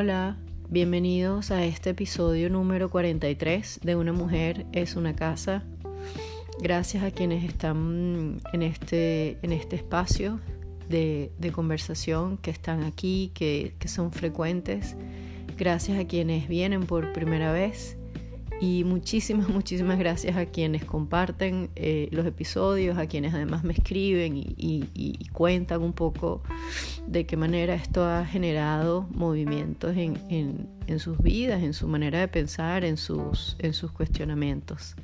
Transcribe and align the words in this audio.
Hola, 0.00 0.36
bienvenidos 0.68 1.50
a 1.50 1.64
este 1.64 1.90
episodio 1.90 2.48
número 2.50 2.88
43 2.88 3.80
de 3.82 3.96
Una 3.96 4.12
mujer 4.12 4.64
es 4.70 4.94
una 4.94 5.16
casa. 5.16 5.64
Gracias 6.60 7.02
a 7.02 7.10
quienes 7.10 7.42
están 7.42 8.40
en 8.52 8.62
este, 8.62 9.38
en 9.42 9.50
este 9.50 9.74
espacio 9.74 10.38
de, 10.88 11.32
conversación, 11.52 12.36
que 12.36 12.52
están 12.52 12.84
aquí, 12.84 13.32
que, 13.34 13.74
que 13.80 13.88
son 13.88 14.12
frecuentes. 14.12 14.94
Gracias 15.56 15.98
a 15.98 16.06
quienes 16.06 16.46
vienen 16.46 16.86
por 16.86 17.12
primera 17.12 17.50
vez 17.50 17.97
y 18.60 18.84
muchísimas, 18.84 19.48
muchísimas 19.48 19.98
gracias 19.98 20.36
a 20.36 20.46
quienes 20.46 20.84
comparten 20.84 21.70
eh, 21.76 22.08
los 22.10 22.26
episodios, 22.26 22.98
a 22.98 23.06
quienes 23.06 23.34
además 23.34 23.64
me 23.64 23.72
escriben 23.72 24.36
y, 24.36 25.28
cuentan 25.32 25.82
un 25.82 25.92
poco 25.92 26.42
de 27.06 27.24
qué 27.24 27.36
manera 27.36 27.74
esto 27.74 28.04
ha 28.04 28.24
generado 28.24 29.06
movimientos 29.10 29.96
en, 29.96 30.68
sus 30.98 31.18
vidas, 31.18 31.62
en 31.62 31.72
su 31.74 31.86
manera 31.86 32.18
de 32.18 32.26
pensar, 32.26 32.84
en 32.84 32.96
sus, 32.96 33.56
en 33.60 33.72
sus 33.72 33.92
cuestionamientos. 33.92 34.96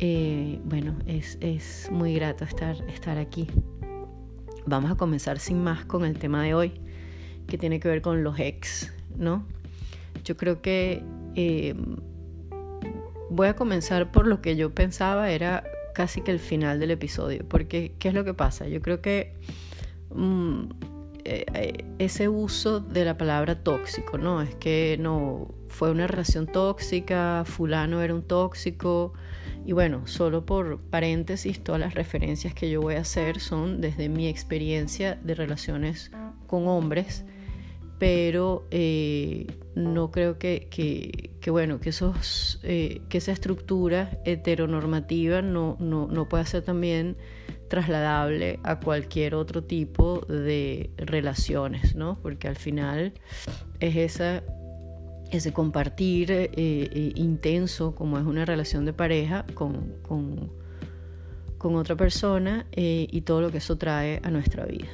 Eh, 0.00 0.58
bueno, 0.64 0.96
es, 1.06 1.38
es, 1.40 1.88
muy 1.92 2.14
grato 2.14 2.44
estar, 2.44 2.76
estar 2.88 3.16
aquí. 3.16 3.46
Vamos 4.66 4.90
a 4.90 4.96
comenzar 4.96 5.38
sin 5.38 5.62
más 5.62 5.84
con 5.84 6.04
el 6.04 6.18
tema 6.18 6.42
de 6.42 6.54
hoy, 6.54 6.72
que 7.46 7.58
tiene 7.58 7.78
que 7.78 7.88
ver 7.88 8.02
con 8.02 8.24
los 8.24 8.40
ex, 8.40 8.92
¿no? 9.16 9.46
Yo 10.24 10.36
creo 10.36 10.60
que... 10.60 11.04
Eh, 11.36 11.76
Voy 13.30 13.48
a 13.48 13.56
comenzar 13.56 14.10
por 14.10 14.26
lo 14.26 14.40
que 14.40 14.56
yo 14.56 14.74
pensaba 14.74 15.30
era 15.30 15.64
casi 15.94 16.20
que 16.22 16.30
el 16.30 16.38
final 16.38 16.78
del 16.80 16.92
episodio, 16.92 17.44
porque 17.48 17.94
¿qué 17.98 18.08
es 18.08 18.14
lo 18.14 18.24
que 18.24 18.34
pasa? 18.34 18.68
Yo 18.68 18.80
creo 18.80 19.00
que 19.00 19.34
mm, 20.14 20.62
eh, 21.24 21.44
eh, 21.54 21.84
ese 21.98 22.28
uso 22.28 22.80
de 22.80 23.04
la 23.04 23.18
palabra 23.18 23.62
tóxico, 23.62 24.16
¿no? 24.16 24.40
Es 24.40 24.54
que 24.54 24.96
no 25.00 25.54
fue 25.68 25.90
una 25.90 26.06
relación 26.06 26.46
tóxica, 26.46 27.42
fulano 27.44 28.00
era 28.00 28.14
un 28.14 28.22
tóxico, 28.22 29.12
y 29.66 29.72
bueno, 29.72 30.06
solo 30.06 30.46
por 30.46 30.80
paréntesis, 30.80 31.62
todas 31.62 31.80
las 31.80 31.94
referencias 31.94 32.54
que 32.54 32.70
yo 32.70 32.80
voy 32.80 32.94
a 32.94 33.00
hacer 33.00 33.40
son 33.40 33.82
desde 33.82 34.08
mi 34.08 34.26
experiencia 34.26 35.18
de 35.22 35.34
relaciones 35.34 36.10
con 36.46 36.66
hombres 36.66 37.26
pero 37.98 38.66
eh, 38.70 39.46
no 39.74 40.10
creo 40.10 40.38
que, 40.38 40.68
bueno, 41.48 41.80
eh, 42.62 43.00
que 43.08 43.18
esa 43.18 43.32
estructura 43.32 44.20
heteronormativa 44.24 45.42
no, 45.42 45.76
no, 45.80 46.06
no 46.06 46.28
pueda 46.28 46.46
ser 46.46 46.62
también 46.62 47.16
trasladable 47.68 48.60
a 48.62 48.80
cualquier 48.80 49.34
otro 49.34 49.62
tipo 49.64 50.20
de 50.26 50.90
relaciones, 50.96 51.94
¿no? 51.96 52.18
Porque 52.22 52.48
al 52.48 52.56
final 52.56 53.12
es 53.80 53.96
esa, 53.96 54.42
ese 55.30 55.52
compartir 55.52 56.30
eh, 56.30 57.12
intenso, 57.16 57.94
como 57.94 58.18
es 58.18 58.24
una 58.24 58.44
relación 58.44 58.84
de 58.84 58.92
pareja, 58.92 59.44
con, 59.54 59.94
con, 60.02 60.50
con 61.58 61.74
otra 61.74 61.96
persona 61.96 62.66
y 62.74 63.20
todo 63.22 63.42
lo 63.42 63.50
que 63.50 63.58
eso 63.58 63.76
trae 63.76 64.20
a 64.22 64.30
nuestra 64.30 64.64
vida. 64.64 64.88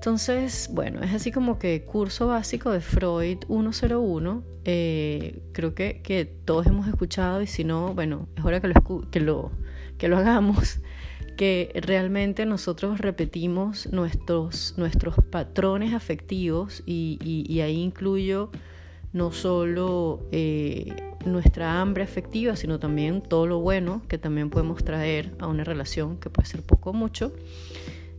Entonces, 0.00 0.70
bueno, 0.72 1.02
es 1.02 1.12
así 1.12 1.30
como 1.30 1.58
que 1.58 1.84
curso 1.84 2.28
básico 2.28 2.70
de 2.70 2.80
Freud 2.80 3.40
101. 3.48 4.42
Eh, 4.64 5.42
creo 5.52 5.74
que, 5.74 6.00
que, 6.00 6.24
todos 6.24 6.66
hemos 6.68 6.88
escuchado 6.88 7.42
y 7.42 7.46
si 7.46 7.64
no, 7.64 7.92
bueno, 7.92 8.26
es 8.34 8.42
hora 8.42 8.62
que 8.62 8.68
lo, 8.68 9.10
que 9.10 9.20
lo, 9.20 9.52
que 9.98 10.08
lo 10.08 10.16
hagamos. 10.16 10.80
Que 11.36 11.72
realmente 11.74 12.44
nosotros 12.44 12.98
repetimos 12.98 13.90
nuestros, 13.92 14.74
nuestros 14.76 15.14
patrones 15.30 15.94
afectivos 15.94 16.82
y, 16.84 17.18
y, 17.22 17.60
ahí 17.60 17.80
incluyo 17.80 18.50
no 19.14 19.32
solo 19.32 20.28
eh, 20.32 20.94
nuestra 21.24 21.80
hambre 21.80 22.04
afectiva, 22.04 22.56
sino 22.56 22.78
también 22.78 23.22
todo 23.22 23.46
lo 23.46 23.60
bueno 23.60 24.02
que 24.06 24.18
también 24.18 24.50
podemos 24.50 24.84
traer 24.84 25.32
a 25.38 25.46
una 25.46 25.64
relación, 25.64 26.18
que 26.18 26.28
puede 26.28 26.46
ser 26.46 26.62
poco 26.62 26.90
o 26.90 26.92
mucho 26.92 27.32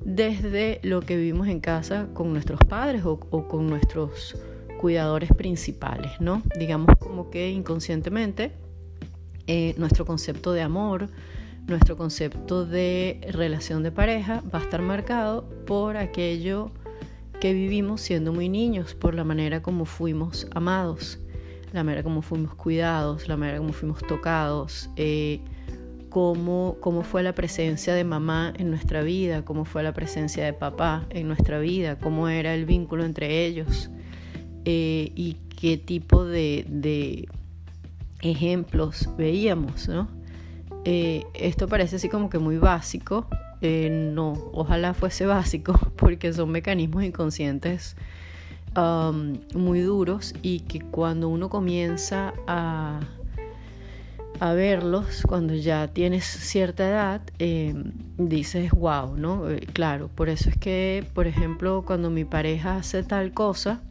desde 0.04 0.80
lo 0.84 1.02
que 1.02 1.16
vivimos 1.16 1.48
en 1.48 1.60
casa 1.60 2.08
con 2.14 2.34
nuestros 2.34 2.60
padres 2.62 3.04
o, 3.06 3.20
con 3.20 3.68
nuestros 3.68 4.36
cuidadores 4.80 5.32
principales, 5.34 6.12
¿no? 6.20 6.42
Digamos 6.58 6.96
como 7.00 7.30
que 7.30 7.50
inconscientemente 7.52 8.52
eh, 9.48 9.76
nuestro 9.78 10.06
concepto 10.06 10.54
de 10.54 10.62
amor, 10.62 11.10
nuestro 11.68 11.96
concepto 11.98 12.66
de 12.66 13.22
relación 13.32 13.84
de 13.84 13.92
pareja 13.92 14.42
va 14.54 14.60
a 14.60 14.64
estar 14.64 14.82
marcado 14.82 15.48
por 15.66 15.98
aquello 15.98 16.72
que 17.40 17.54
vivimos 17.54 18.02
siendo 18.02 18.34
muy 18.34 18.50
niños, 18.50 18.96
por 18.96 19.14
la 19.14 19.24
manera 19.24 19.62
como 19.62 19.86
fuimos 19.86 20.48
amados, 20.54 21.20
la 21.74 21.84
manera 21.84 22.04
como 22.04 22.22
fuimos 22.22 22.54
cuidados, 22.56 23.28
la 23.28 23.38
manera 23.38 23.58
como 23.60 23.74
fuimos 23.74 24.00
tocados, 24.08 24.90
eh, 24.96 25.42
cómo, 26.12 27.04
fue 27.04 27.24
la 27.24 27.34
presencia 27.34 27.96
de 27.96 28.04
mamá 28.04 28.54
en 28.58 28.70
nuestra 28.70 29.02
vida, 29.02 29.44
cómo 29.44 29.66
fue 29.66 29.82
la 29.82 29.94
presencia 29.94 30.46
de 30.46 30.54
papá 30.54 31.08
en 31.10 31.28
nuestra 31.28 31.58
vida, 31.60 31.98
cómo 31.98 32.28
era 32.28 32.54
el 32.54 32.66
vínculo 32.66 33.06
entre 33.06 33.46
ellos 33.46 33.90
eh, 34.66 35.12
y 35.16 35.38
qué 35.60 35.78
tipo 35.78 36.26
de, 36.26 37.28
ejemplos 38.22 39.10
veíamos, 39.18 39.88
¿no? 39.88 40.08
Eh, 40.84 41.24
esto 41.34 41.68
parece 41.68 41.96
así 41.96 42.10
como 42.10 42.30
que 42.30 42.38
muy 42.38 42.58
básico, 42.58 43.26
eh, 43.62 43.90
no, 44.14 44.34
ojalá 44.54 44.94
fuese 44.94 45.26
básico, 45.26 45.74
porque 45.96 46.34
son 46.34 46.52
mecanismos 46.52 47.04
inconscientes 47.04 47.96
um, 48.76 49.38
muy 49.56 49.80
duros 49.80 50.36
y 50.42 50.60
que 50.62 50.82
cuando 50.82 51.30
uno 51.30 51.50
comienza 51.50 52.34
a 52.48 53.00
a 54.42 54.54
verlos 54.54 55.22
cuando 55.28 55.54
ya 55.54 55.88
tienes 55.90 56.26
cierta 56.26 56.90
edad, 56.90 57.22
eh, 57.38 57.76
dices, 58.18 58.72
wow, 58.72 59.16
¿no? 59.16 59.48
Eh, 59.48 59.60
claro, 59.72 60.08
por 60.08 60.30
eso 60.30 60.50
es 60.50 60.58
que, 60.58 61.06
por 61.14 61.28
ejemplo, 61.28 61.84
cuando 61.86 62.10
mi 62.10 62.26
pareja 62.26 62.78
hace 62.78 63.04
tal 63.04 63.34
cosa, 63.34 63.84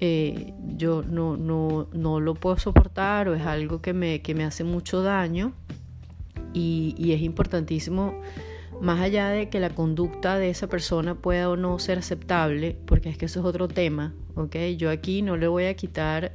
eh, 0.00 0.54
yo 0.78 1.02
no, 1.02 1.36
no, 1.36 1.88
no, 1.92 2.20
lo 2.20 2.32
puedo 2.32 2.56
soportar 2.56 3.28
o 3.28 3.34
es 3.34 3.42
algo 3.42 3.82
que 3.82 3.92
me, 3.92 4.22
que 4.22 4.34
me 4.34 4.44
hace 4.44 4.64
mucho 4.64 5.02
daño 5.02 5.52
y, 6.54 6.94
y, 6.96 7.12
es 7.12 7.20
importantísimo, 7.20 8.18
más 8.80 9.02
allá 9.02 9.28
de 9.28 9.50
que 9.50 9.60
la 9.60 9.68
conducta 9.68 10.38
de 10.38 10.48
esa 10.48 10.68
persona 10.68 11.16
pueda 11.16 11.50
o 11.50 11.56
no 11.56 11.78
ser 11.78 11.98
aceptable, 11.98 12.78
porque 12.86 13.10
es 13.10 13.18
que 13.18 13.26
eso 13.26 13.40
es 13.40 13.44
otro 13.44 13.68
tema, 13.68 14.14
¿ok? 14.36 14.56
Yo 14.78 14.88
aquí 14.88 15.20
no 15.20 15.36
le 15.36 15.48
voy 15.48 15.66
a 15.66 15.74
quitar 15.74 16.32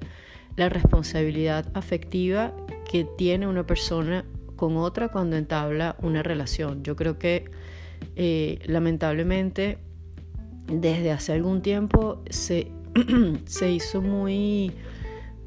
la 0.55 0.69
responsabilidad 0.69 1.65
afectiva 1.73 2.53
que 2.89 3.05
tiene 3.17 3.47
una 3.47 3.65
persona 3.65 4.25
con 4.55 4.77
otra 4.77 5.09
cuando 5.09 5.37
entabla 5.37 5.95
una 6.01 6.21
relación. 6.23 6.83
Yo 6.83 6.95
creo 6.95 7.17
que 7.17 7.49
eh, 8.15 8.59
lamentablemente 8.65 9.79
desde 10.67 11.11
hace 11.11 11.33
algún 11.33 11.61
tiempo 11.61 12.23
se, 12.29 12.71
se 13.45 13.71
hizo 13.71 14.01
muy, 14.01 14.71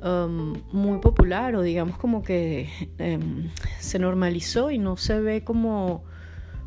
um, 0.02 0.54
muy 0.72 0.98
popular 0.98 1.54
o 1.54 1.62
digamos 1.62 1.96
como 1.98 2.22
que 2.22 2.68
em, 2.98 3.50
se 3.78 3.98
normalizó 3.98 4.70
y 4.70 4.78
no 4.78 4.96
se 4.96 5.20
ve 5.20 5.44
como, 5.44 6.04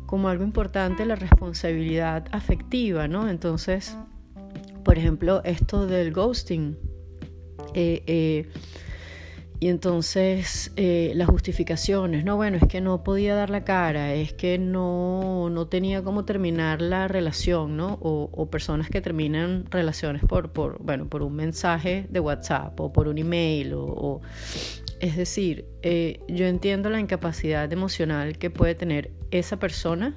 como 0.06 0.28
algo 0.28 0.44
importante 0.44 1.04
la 1.04 1.16
responsabilidad 1.16 2.26
afectiva, 2.32 3.08
¿no? 3.08 3.28
Entonces, 3.28 3.96
por 4.84 4.96
ejemplo, 4.96 5.42
esto 5.44 5.86
del 5.86 6.12
ghosting. 6.12 6.87
Eh, 7.74 8.02
eh, 8.06 8.46
y 9.60 9.68
entonces 9.68 10.72
eh, 10.76 11.12
las 11.16 11.28
justificaciones, 11.28 12.24
no, 12.24 12.36
bueno, 12.36 12.58
es 12.58 12.68
que 12.68 12.80
no 12.80 13.02
podía 13.02 13.34
dar 13.34 13.50
la 13.50 13.64
cara, 13.64 14.14
es 14.14 14.32
que 14.32 14.56
no, 14.56 15.50
no 15.50 15.66
tenía 15.66 16.04
cómo 16.04 16.24
terminar 16.24 16.80
la 16.80 17.08
relación, 17.08 17.76
¿no? 17.76 17.98
O, 18.00 18.48
personas 18.50 18.88
que 18.88 19.00
terminan 19.00 19.64
relaciones 19.68 20.22
por, 20.22 20.52
por, 20.52 20.80
bueno, 20.80 21.08
por 21.08 21.22
un 21.22 21.34
mensaje 21.34 22.06
de 22.08 22.20
WhatsApp 22.20 22.78
o 22.80 22.92
por 22.92 23.08
un 23.08 23.18
email. 23.18 23.72
O, 23.74 24.20
Es 25.00 25.16
decir, 25.16 25.66
eh, 25.82 26.20
yo 26.28 26.46
entiendo 26.46 26.88
la 26.88 27.00
incapacidad 27.00 27.72
emocional 27.72 28.38
que 28.38 28.50
puede 28.50 28.76
tener 28.76 29.10
esa 29.32 29.58
persona 29.58 30.16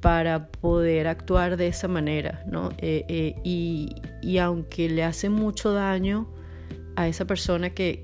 para 0.00 0.48
poder 0.48 1.06
actuar 1.08 1.56
de 1.56 1.68
esa 1.68 1.88
manera, 1.88 2.42
¿no? 2.46 2.70
Eh, 2.78 3.34
y, 3.44 3.94
y 4.22 4.38
aunque 4.38 4.88
le 4.88 5.04
hace 5.04 5.28
mucho 5.28 5.72
daño, 5.72 6.28
a 6.96 7.08
esa 7.08 7.24
persona 7.24 7.70
que, 7.70 8.00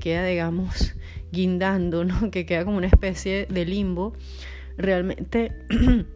queda, 0.00 0.24
digamos, 0.24 0.94
guindando, 1.32 2.04
¿no? 2.04 2.30
que 2.30 2.46
queda 2.46 2.64
como 2.64 2.76
una 2.76 2.86
especie 2.86 3.46
de 3.46 3.64
limbo, 3.64 4.14
realmente 4.76 5.52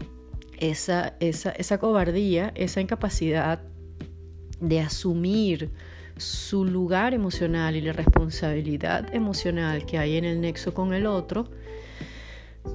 esa, 0.59 1.15
esa, 1.21 1.51
esa 1.51 1.79
cobardía, 1.79 2.53
esa 2.55 2.81
incapacidad 2.81 3.63
de 4.61 4.81
asumir 4.81 5.71
su 6.17 6.67
lugar 6.67 7.15
emocional 7.15 7.77
y 7.77 7.81
la 7.81 7.95
responsabilidad 7.95 9.15
emocional 9.15 9.87
que 9.87 9.99
hay 9.99 10.17
en 10.17 10.25
el 10.25 10.41
nexo 10.41 10.75
con 10.75 10.93
el 10.93 11.07
otro, 11.07 11.49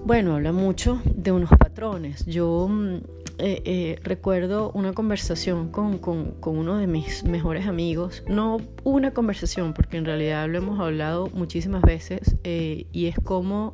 bueno, 0.05 0.35
habla 0.35 0.51
mucho 0.51 1.01
de 1.05 1.31
unos 1.31 1.49
patrones. 1.51 2.25
Yo 2.25 2.67
mm, 2.69 2.95
eh, 3.37 3.61
eh, 3.65 3.99
recuerdo 4.03 4.71
una 4.71 4.93
conversación 4.93 5.69
con, 5.69 5.99
uno 6.45 6.77
de 6.77 6.87
mis 6.87 7.23
mejores 7.23 7.67
amigos, 7.67 8.23
no 8.27 8.61
una 8.83 9.11
conversación, 9.11 9.73
porque 9.73 9.97
en 9.97 10.05
realidad 10.05 10.47
lo 10.47 10.57
hemos 10.57 10.79
hablado 10.79 11.29
muchísimas 11.33 11.81
veces, 11.81 12.37
eh, 12.43 12.85
y 12.93 13.07
es 13.07 13.15
como, 13.23 13.73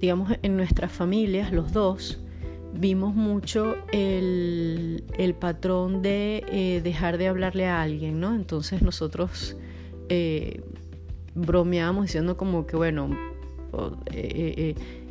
digamos, 0.00 0.32
en 0.42 0.56
nuestras 0.56 0.92
familias, 0.92 1.52
los 1.52 1.72
dos, 1.72 2.20
vimos 2.74 3.14
mucho 3.14 3.76
el, 3.92 5.04
el 5.18 5.34
patrón 5.34 6.02
de 6.02 6.80
dejar 6.84 7.18
de 7.18 7.28
hablarle 7.28 7.66
a 7.66 7.82
alguien, 7.82 8.20
¿no? 8.20 8.34
Entonces 8.34 8.82
nosotros 8.82 9.56
bromeábamos 11.34 12.04
diciendo 12.04 12.36
como 12.36 12.66
que, 12.66 12.76
bueno, 12.76 13.08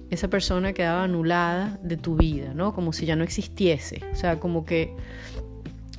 esa 0.10 0.30
persona 0.30 0.74
quedaba 0.74 1.04
anulada 1.04 1.80
de 1.84 1.98
tu 1.98 2.16
vida, 2.16 2.54
¿no? 2.54 2.74
Como 2.74 2.94
si 2.94 3.06
ya 3.06 3.16
no 3.16 3.24
existiese. 3.24 4.02
O 4.14 4.16
sea, 4.16 4.40
como 4.40 4.66
que 4.66 4.94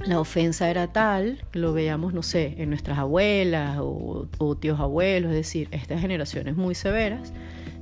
la 0.05 0.21
ofensa 0.21 0.71
era 0.71 0.93
tal, 0.93 1.45
lo 1.53 1.73
veíamos, 1.73 2.13
no 2.13 2.23
sé, 2.23 2.55
en 2.59 2.69
nuestras 2.69 2.99
abuelas 2.99 3.79
o, 3.81 4.57
tíos 4.61 4.79
abuelos, 4.79 5.31
es 5.31 5.37
decir, 5.37 5.69
estas 5.73 6.01
generaciones 6.01 6.57
muy 6.57 6.75
severas. 6.75 7.33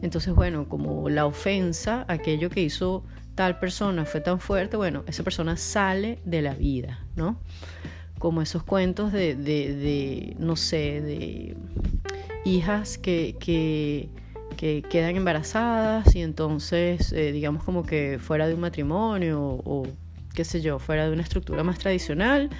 Entonces, 0.01 0.35
bueno, 0.35 0.69
como 0.69 1.09
la 1.09 1.27
ofensa, 1.27 2.05
aquello 2.09 2.51
que 2.51 2.61
hizo 2.63 3.05
tal 3.35 3.59
persona 3.59 4.05
fue 4.05 4.21
tan 4.21 4.39
fuerte, 4.39 4.77
bueno, 4.77 5.03
esa 5.07 5.25
persona 5.25 5.57
sale 5.57 6.21
de 6.25 6.43
la 6.43 6.55
vida, 6.55 7.05
¿no? 7.17 7.39
Como 8.19 8.43
esos 8.43 8.63
cuentos 8.63 9.13
de, 9.13 9.35
de, 9.35 9.75
de 9.75 10.37
no 10.39 10.57
sé, 10.57 11.01
de 11.01 11.57
hijas 12.45 12.97
que, 12.97 13.37
que 13.41 14.09
que 14.55 14.83
quedan 14.83 15.17
embarazadas 15.17 16.15
y 16.15 16.23
entonces, 16.23 17.13
eh, 17.13 17.33
digamos 17.33 17.65
como 17.65 17.85
que 17.85 18.19
fuera 18.21 18.47
de 18.47 18.55
un 18.55 18.61
matrimonio 18.61 19.41
o, 19.43 19.87
qué 20.35 20.45
sé 20.45 20.61
yo, 20.61 20.79
fuera 20.79 21.07
de 21.07 21.13
una 21.13 21.23
estructura 21.23 21.63
más 21.63 21.79
tradicional 21.79 22.51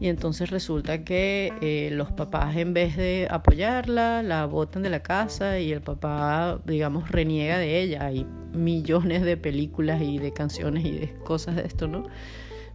y 0.00 0.08
entonces 0.08 0.50
resulta 0.50 1.04
que 1.04 1.52
eh, 1.60 1.90
los 1.92 2.12
papás 2.12 2.56
en 2.56 2.74
vez 2.74 2.96
de 2.96 3.26
apoyarla, 3.30 4.22
la 4.22 4.46
botan 4.46 4.82
de 4.82 4.90
la 4.90 5.02
casa 5.02 5.58
y 5.58 5.72
el 5.72 5.80
papá, 5.80 6.60
digamos, 6.64 7.10
reniega 7.10 7.58
de 7.58 7.80
ella. 7.80 8.06
Hay 8.06 8.26
millones 8.52 9.22
de 9.22 9.36
películas 9.36 10.00
y 10.02 10.18
de 10.18 10.32
canciones 10.32 10.84
y 10.84 10.92
de 10.92 11.14
cosas 11.24 11.56
de 11.56 11.62
esto, 11.62 11.88
¿no? 11.88 12.04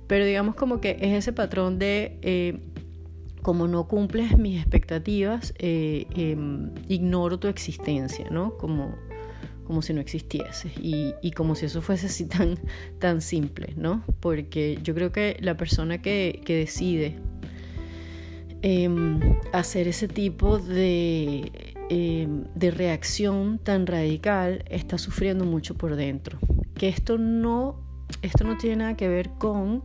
Pero 0.07 0.25
digamos 0.25 0.55
como 0.55 0.81
que 0.81 0.97
es 0.99 1.13
ese 1.13 1.33
patrón 1.33 1.79
de... 1.79 2.17
Eh, 2.21 2.59
como 3.41 3.67
no 3.67 3.87
cumples 3.87 4.37
mis 4.37 4.59
expectativas, 4.59 5.53
eh, 5.59 6.05
em, 6.15 6.71
ignoro 6.87 7.39
tu 7.39 7.47
existencia, 7.47 8.29
¿no? 8.29 8.57
Como, 8.57 8.95
como 9.65 9.81
si 9.81 9.93
no 9.93 10.01
existieses 10.01 10.71
y, 10.81 11.13
y, 11.21 11.31
como 11.31 11.55
si 11.55 11.65
eso 11.65 11.81
fuese 11.81 12.07
así 12.07 12.25
tan, 12.27 12.57
tan 12.99 13.21
simple, 13.21 13.73
¿no? 13.77 14.03
Porque 14.19 14.79
yo 14.83 14.93
creo 14.93 15.11
que 15.11 15.37
la 15.39 15.55
persona 15.55 16.01
que, 16.01 16.41
que 16.43 16.55
decide 16.55 17.15
em, 18.61 19.19
hacer 19.53 19.87
ese 19.87 20.07
tipo 20.07 20.59
de, 20.59 21.51
em, 21.89 22.43
de 22.55 22.71
reacción 22.71 23.59
tan 23.59 23.87
radical 23.87 24.65
está 24.69 24.97
sufriendo 24.97 25.45
mucho 25.45 25.75
por 25.75 25.95
dentro. 25.95 26.39
Que 26.75 26.89
esto 26.89 27.17
no, 27.17 27.79
esto 28.21 28.43
no 28.43 28.57
tiene 28.57 28.77
nada 28.77 28.97
que 28.97 29.07
ver 29.07 29.29
con 29.37 29.83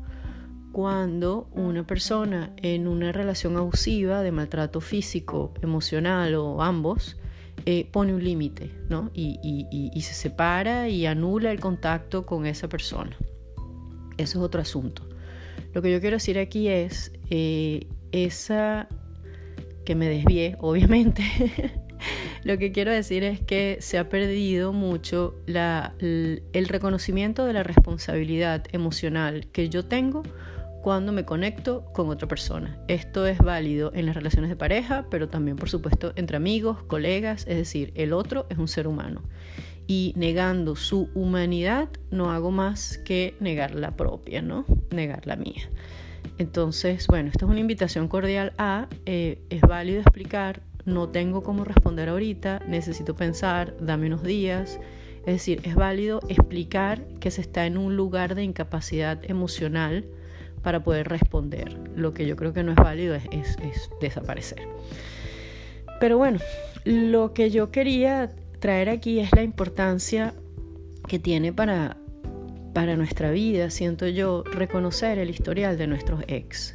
cuando 0.74 1.46
una 1.52 1.86
persona 1.86 2.52
en 2.56 2.88
una 2.88 3.12
relación 3.12 3.56
abusiva 3.56 4.22
de 4.22 4.32
maltrato 4.32 4.80
físico, 4.80 5.54
emocional 5.62 6.34
o 6.34 6.60
ambos, 6.62 7.16
eh, 7.64 7.88
pone 7.92 8.12
un 8.12 8.22
límite 8.22 8.72
¿no? 8.88 9.08
Y, 9.14 9.92
se 10.02 10.14
separa 10.14 10.88
y 10.88 11.06
anula 11.06 11.52
el 11.52 11.60
contacto 11.60 12.26
con 12.26 12.44
esa 12.44 12.68
persona. 12.68 13.16
Eso 14.18 14.38
es 14.40 14.44
otro 14.44 14.60
asunto. 14.60 15.08
Lo 15.74 15.80
que 15.80 15.92
yo 15.92 16.00
quiero 16.00 16.16
decir 16.16 16.40
aquí 16.40 16.66
es 16.66 17.12
eh, 17.30 17.86
esa 18.10 18.88
que 19.84 19.94
me 19.94 20.08
desvié, 20.08 20.56
obviamente. 20.60 21.22
Lo 22.42 22.58
que 22.58 22.72
quiero 22.72 22.90
decir 22.90 23.22
es 23.22 23.40
que 23.40 23.78
se 23.80 23.96
ha 23.96 24.08
perdido 24.08 24.72
mucho 24.72 25.36
el 25.46 26.68
reconocimiento 26.68 27.46
de 27.46 27.52
la 27.52 27.62
responsabilidad 27.62 28.64
emocional 28.72 29.46
que 29.52 29.68
yo 29.68 29.84
tengo 29.84 30.24
cuando 30.84 31.12
me 31.12 31.24
conecto 31.24 31.86
con 31.94 32.10
otra 32.10 32.28
persona. 32.28 32.76
Esto 32.88 33.26
es 33.26 33.38
válido 33.38 33.90
en 33.94 34.04
las 34.04 34.14
relaciones 34.14 34.50
de 34.50 34.56
pareja, 34.56 35.06
pero 35.10 35.30
también 35.30 35.56
por 35.56 35.70
supuesto 35.70 36.12
entre 36.14 36.36
amigos, 36.36 36.82
colegas, 36.82 37.46
es 37.48 37.56
decir, 37.56 37.90
el 37.94 38.12
otro 38.12 38.44
es 38.50 38.58
un 38.58 38.68
ser 38.68 38.86
humano. 38.86 39.22
Y 39.86 40.12
negando 40.14 40.76
su 40.76 41.08
humanidad 41.14 41.88
no 42.10 42.32
hago 42.32 42.50
más 42.50 42.98
que 42.98 43.34
negar 43.40 43.74
la 43.74 43.96
propia, 43.96 44.42
¿no? 44.42 44.66
Negar 44.90 45.26
la 45.26 45.36
mía. 45.36 45.70
Entonces, 46.36 47.06
bueno, 47.06 47.30
esta 47.30 47.46
es 47.46 47.50
una 47.50 47.60
invitación 47.60 48.06
cordial 48.06 48.52
a, 48.58 48.88
eh, 49.06 49.40
es 49.48 49.62
válido 49.62 50.02
explicar, 50.02 50.60
no 50.84 51.08
tengo 51.08 51.42
cómo 51.42 51.64
responder 51.64 52.10
ahorita, 52.10 52.60
necesito 52.68 53.16
pensar, 53.16 53.74
dame 53.80 54.08
unos 54.08 54.22
días. 54.22 54.78
Es 55.20 55.32
decir, 55.32 55.62
es 55.64 55.76
válido 55.76 56.20
explicar 56.28 57.06
que 57.20 57.30
se 57.30 57.40
está 57.40 57.64
en 57.64 57.78
un 57.78 57.96
lugar 57.96 58.34
de 58.34 58.42
incapacidad 58.44 59.18
emocional, 59.24 60.04
para 60.64 60.82
poder 60.82 61.08
responder. 61.08 61.78
Lo 61.94 62.12
que 62.12 62.26
yo 62.26 62.34
creo 62.34 62.52
que 62.52 62.64
no 62.64 62.72
es 62.72 62.76
válido 62.76 63.14
es, 63.14 63.56
desaparecer. 64.00 64.66
Pero 66.00 66.18
bueno, 66.18 66.40
lo 66.84 67.32
que 67.32 67.50
yo 67.50 67.70
quería 67.70 68.32
traer 68.58 68.88
aquí 68.88 69.20
es 69.20 69.30
la 69.32 69.42
importancia 69.42 70.34
que 71.06 71.20
tiene 71.20 71.52
para, 71.52 71.98
para 72.72 72.96
nuestra 72.96 73.30
vida, 73.30 73.70
siento 73.70 74.08
yo, 74.08 74.42
reconocer 74.42 75.18
el 75.18 75.30
historial 75.30 75.78
de 75.78 75.86
nuestros 75.86 76.24
ex. 76.26 76.74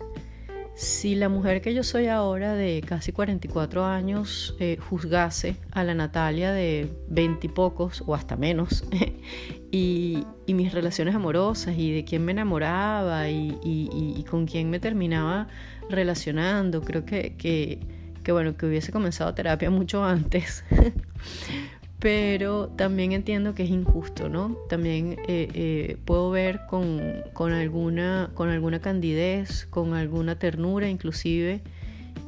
Si 0.80 1.14
la 1.14 1.28
mujer 1.28 1.60
que 1.60 1.74
yo 1.74 1.84
soy 1.84 2.08
ahora 2.08 2.54
de 2.54 2.82
casi 2.88 3.12
44 3.12 3.84
años 3.84 4.56
eh, 4.62 4.78
juzgase 4.78 5.58
a 5.72 5.84
la 5.84 5.94
Natalia 5.94 6.54
de 6.54 6.90
20 7.10 7.48
y 7.48 7.50
pocos 7.50 8.02
o 8.08 8.16
hasta 8.16 8.38
menos 8.38 8.86
y, 9.72 10.26
mis 10.48 10.72
relaciones 10.72 11.14
amorosas 11.16 11.78
y 11.78 11.92
de 11.92 12.06
quién 12.06 12.24
me 12.24 12.32
enamoraba 12.32 13.30
y, 13.30 14.26
con 14.30 14.46
quién 14.46 14.70
me 14.70 14.80
terminaba 14.80 15.50
relacionando. 15.90 16.82
Creo 16.82 17.04
que, 17.04 17.82
bueno, 18.30 18.56
que 18.56 18.66
hubiese 18.66 18.94
comenzado 18.94 19.34
terapia 19.34 19.70
mucho 19.70 20.06
antes. 20.06 20.64
Pero 22.00 22.70
también 22.70 23.12
entiendo 23.12 23.54
que 23.54 23.64
es 23.64 23.70
injusto, 23.70 24.30
¿no? 24.30 24.56
También 24.70 25.18
eh, 25.28 25.50
eh, 25.54 25.98
puedo 26.06 26.30
ver 26.32 26.62
con, 26.70 27.02
con, 27.34 27.52
alguna, 27.52 28.32
con 28.34 28.50
alguna 28.50 28.80
candidez, 28.80 29.66
con 29.66 29.94
alguna 29.94 30.40
ternura 30.40 30.88
inclusive, 30.88 31.62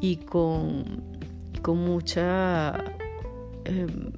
y 0.02 0.18
con, 0.18 1.04
con 1.62 1.78
mucha... 1.78 2.84
Em, 3.66 4.12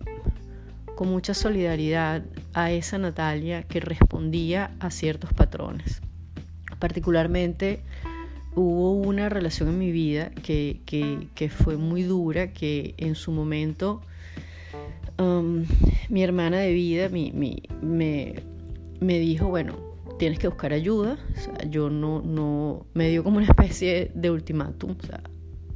con 0.95 1.09
mucha 1.09 1.33
solidaridad 1.33 2.23
a 2.53 2.71
esa 2.71 2.97
Natalia 2.97 3.63
que 3.63 3.79
respondía 3.79 4.71
a 4.79 4.91
ciertos 4.91 5.33
patrones. 5.33 6.01
Particularmente 6.79 7.81
hubo 8.55 8.93
una 8.93 9.29
relación 9.29 9.69
en 9.69 9.79
mi 9.79 9.91
vida 9.91 10.29
que, 10.29 10.81
fue 11.49 11.77
muy 11.77 12.03
dura, 12.03 12.53
que 12.53 12.93
en 12.97 13.15
su 13.15 13.31
momento 13.31 14.01
um, 15.19 15.65
mi 16.09 16.23
hermana 16.23 16.59
de 16.59 16.73
vida 16.73 17.09
me, 17.09 18.33
dijo, 19.01 19.47
bueno, 19.47 19.75
tienes 20.19 20.39
que 20.39 20.47
buscar 20.47 20.73
ayuda. 20.73 21.17
yo 21.69 21.89
no, 21.89 22.21
no, 22.21 22.85
me 22.93 23.09
dio 23.09 23.23
como 23.23 23.37
una 23.37 23.47
especie 23.47 24.11
de 24.13 24.31
ultimátum. 24.31 24.95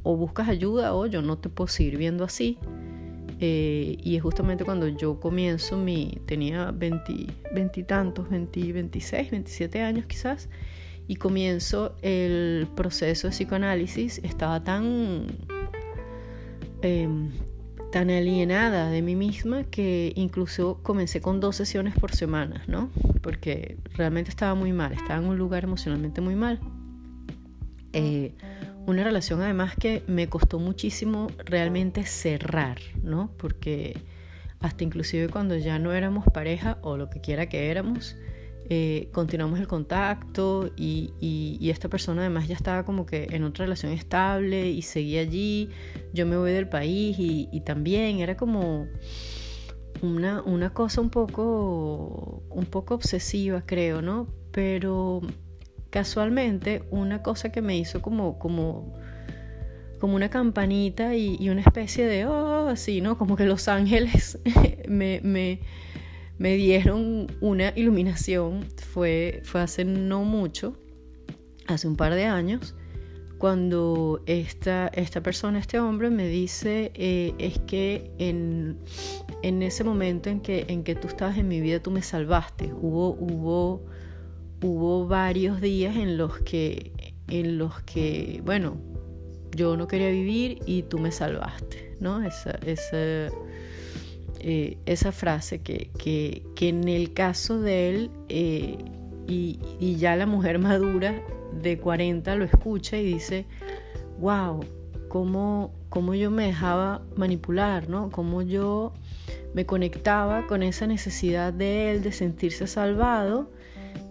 O, 0.02 0.12
o 0.12 0.16
buscas 0.16 0.48
ayuda 0.48 0.94
o 0.94 1.06
yo 1.06 1.22
no 1.22 1.38
te 1.38 1.48
puedo 1.48 1.68
seguir 1.68 1.98
viendo 1.98 2.24
así. 2.24 2.58
Eh, 3.40 3.96
y 4.02 4.16
es 4.16 4.22
justamente 4.22 4.64
cuando 4.64 4.88
yo 4.88 5.20
comienzo 5.20 5.76
mi, 5.76 6.20
tenía 6.26 6.72
veintitantos, 6.72 8.28
20, 8.28 8.72
26, 8.72 9.30
27 9.30 9.82
años 9.82 10.06
quizás, 10.06 10.48
y 11.06 11.16
comienzo 11.16 11.94
el 12.02 12.66
proceso 12.74 13.28
de 13.28 13.32
psicoanálisis, 13.32 14.18
estaba 14.24 14.62
tan, 14.62 15.26
em, 16.82 17.30
tan 17.90 18.10
alienada 18.10 18.90
de 18.90 19.02
mí 19.02 19.16
misma 19.16 19.64
que 19.64 20.12
incluso 20.14 20.80
comencé 20.82 21.20
con 21.20 21.40
dos 21.40 21.56
sesiones 21.56 21.94
por 21.94 22.14
semana, 22.14 22.62
¿no? 22.66 22.90
Porque 23.22 23.78
realmente 23.94 24.30
estaba 24.30 24.54
muy 24.54 24.72
mal, 24.72 24.92
estaba 24.92 25.20
en 25.20 25.26
un 25.28 25.38
lugar 25.38 25.64
emocionalmente 25.64 26.20
muy 26.20 26.34
mal. 26.34 26.60
Eh, 27.92 28.34
una 28.86 29.04
relación 29.04 29.40
además 29.42 29.74
que 29.76 30.02
me 30.06 30.28
costó 30.28 30.58
muchísimo 30.58 31.28
realmente 31.44 32.04
cerrar, 32.04 32.78
¿no? 33.02 33.30
Porque 33.38 33.98
hasta 34.60 34.84
inclusive 34.84 35.28
cuando 35.28 35.56
ya 35.56 35.78
no 35.78 35.92
éramos 35.92 36.24
pareja 36.32 36.78
o 36.82 36.96
lo 36.96 37.10
que 37.10 37.20
quiera 37.20 37.48
que 37.48 37.70
éramos, 37.70 38.16
eh, 38.68 39.08
continuamos 39.12 39.60
el 39.60 39.66
contacto 39.66 40.70
y, 40.76 41.58
esta 41.70 41.88
persona 41.88 42.22
además 42.22 42.48
ya 42.48 42.54
estaba 42.54 42.84
como 42.84 43.04
que 43.06 43.28
en 43.30 43.44
otra 43.44 43.66
relación 43.66 43.92
estable 43.92 44.70
y 44.70 44.82
seguía 44.82 45.20
allí, 45.20 45.70
yo 46.12 46.26
me 46.26 46.36
voy 46.36 46.52
del 46.52 46.68
país 46.68 47.16
y, 47.18 47.60
también 47.64 48.20
era 48.20 48.36
como 48.36 48.86
una, 50.00 50.42
una, 50.42 50.72
cosa 50.72 51.00
un 51.00 51.10
poco, 51.10 52.42
un 52.50 52.64
poco 52.66 52.94
obsesiva 52.94 53.62
creo, 53.66 54.00
¿no? 54.00 54.28
pero 54.58 55.20
casualmente 55.90 56.82
una 56.90 57.22
cosa 57.22 57.50
que 57.50 57.62
me 57.62 57.78
hizo 57.78 58.02
como, 58.02 58.38
como, 58.38 58.94
como 60.00 60.16
una 60.16 60.30
campanita 60.30 61.14
y, 61.14 61.48
una 61.48 61.60
especie 61.60 62.06
de, 62.06 62.26
oh, 62.26 62.68
así, 62.68 63.00
¿no? 63.00 63.16
Como 63.18 63.36
que 63.36 63.44
los 63.44 63.68
ángeles 63.68 64.38
me, 64.88 65.20
me, 65.22 65.60
me, 66.38 66.56
dieron 66.56 67.26
una 67.40 67.72
iluminación. 67.76 68.64
Fue, 68.92 69.42
fue 69.44 69.60
hace 69.60 69.84
no 69.84 70.24
mucho, 70.24 70.76
hace 71.66 71.88
un 71.88 71.96
par 71.96 72.14
de 72.14 72.24
años, 72.24 72.74
cuando 73.38 74.22
esta, 74.26 74.88
esta 74.88 75.22
persona, 75.22 75.58
este 75.58 75.78
hombre, 75.78 76.10
me 76.10 76.26
dice, 76.26 76.90
eh, 76.94 77.34
es 77.38 77.58
que 77.60 78.10
en, 78.18 78.78
en, 79.42 79.62
ese 79.62 79.84
momento 79.84 80.28
en 80.30 80.40
que, 80.40 80.66
en 80.68 80.82
que 80.82 80.94
tú 80.94 81.08
estabas 81.08 81.38
en 81.38 81.48
mi 81.48 81.60
vida, 81.60 81.80
tú 81.80 81.90
me 81.90 82.02
salvaste. 82.02 82.72
Hubo, 82.72 83.10
hubo 83.10 83.82
hubo 84.62 85.06
varios 85.06 85.60
días 85.60 85.96
en 85.96 86.16
los 86.16 86.38
que, 86.40 87.14
en 87.28 87.58
los 87.58 87.80
que, 87.82 88.42
bueno, 88.44 88.76
yo 89.54 89.76
no 89.76 89.86
quería 89.88 90.10
vivir 90.10 90.60
y 90.66 90.82
tú 90.82 90.98
me 90.98 91.12
salvaste, 91.12 91.96
¿no? 92.00 92.22
Esa, 92.22 92.50
esa, 92.66 93.32
eh, 94.40 94.78
esa 94.86 95.12
frase 95.12 95.60
que, 95.60 95.90
que, 95.98 96.44
que, 96.54 96.68
en 96.68 96.88
el 96.88 97.12
caso 97.12 97.60
de 97.60 97.88
él, 97.88 98.10
eh, 98.28 98.78
y, 99.26 99.58
y, 99.78 99.96
ya 99.96 100.16
la 100.16 100.26
mujer 100.26 100.58
madura 100.60 101.22
de 101.62 101.78
40 101.78 102.34
lo 102.36 102.44
escucha 102.44 102.96
y 102.96 103.04
dice, 103.04 103.46
wow, 104.18 104.60
cómo, 105.08 105.72
cómo 105.88 106.14
yo 106.14 106.30
me 106.30 106.46
dejaba 106.46 107.02
manipular, 107.16 107.88
¿no? 107.88 108.10
Cómo 108.10 108.42
yo 108.42 108.92
me 109.54 109.66
conectaba 109.66 110.46
con 110.46 110.62
esa 110.62 110.86
necesidad 110.86 111.52
de 111.52 111.90
él 111.90 112.02
de 112.02 112.12
sentirse 112.12 112.66
salvado 112.66 113.50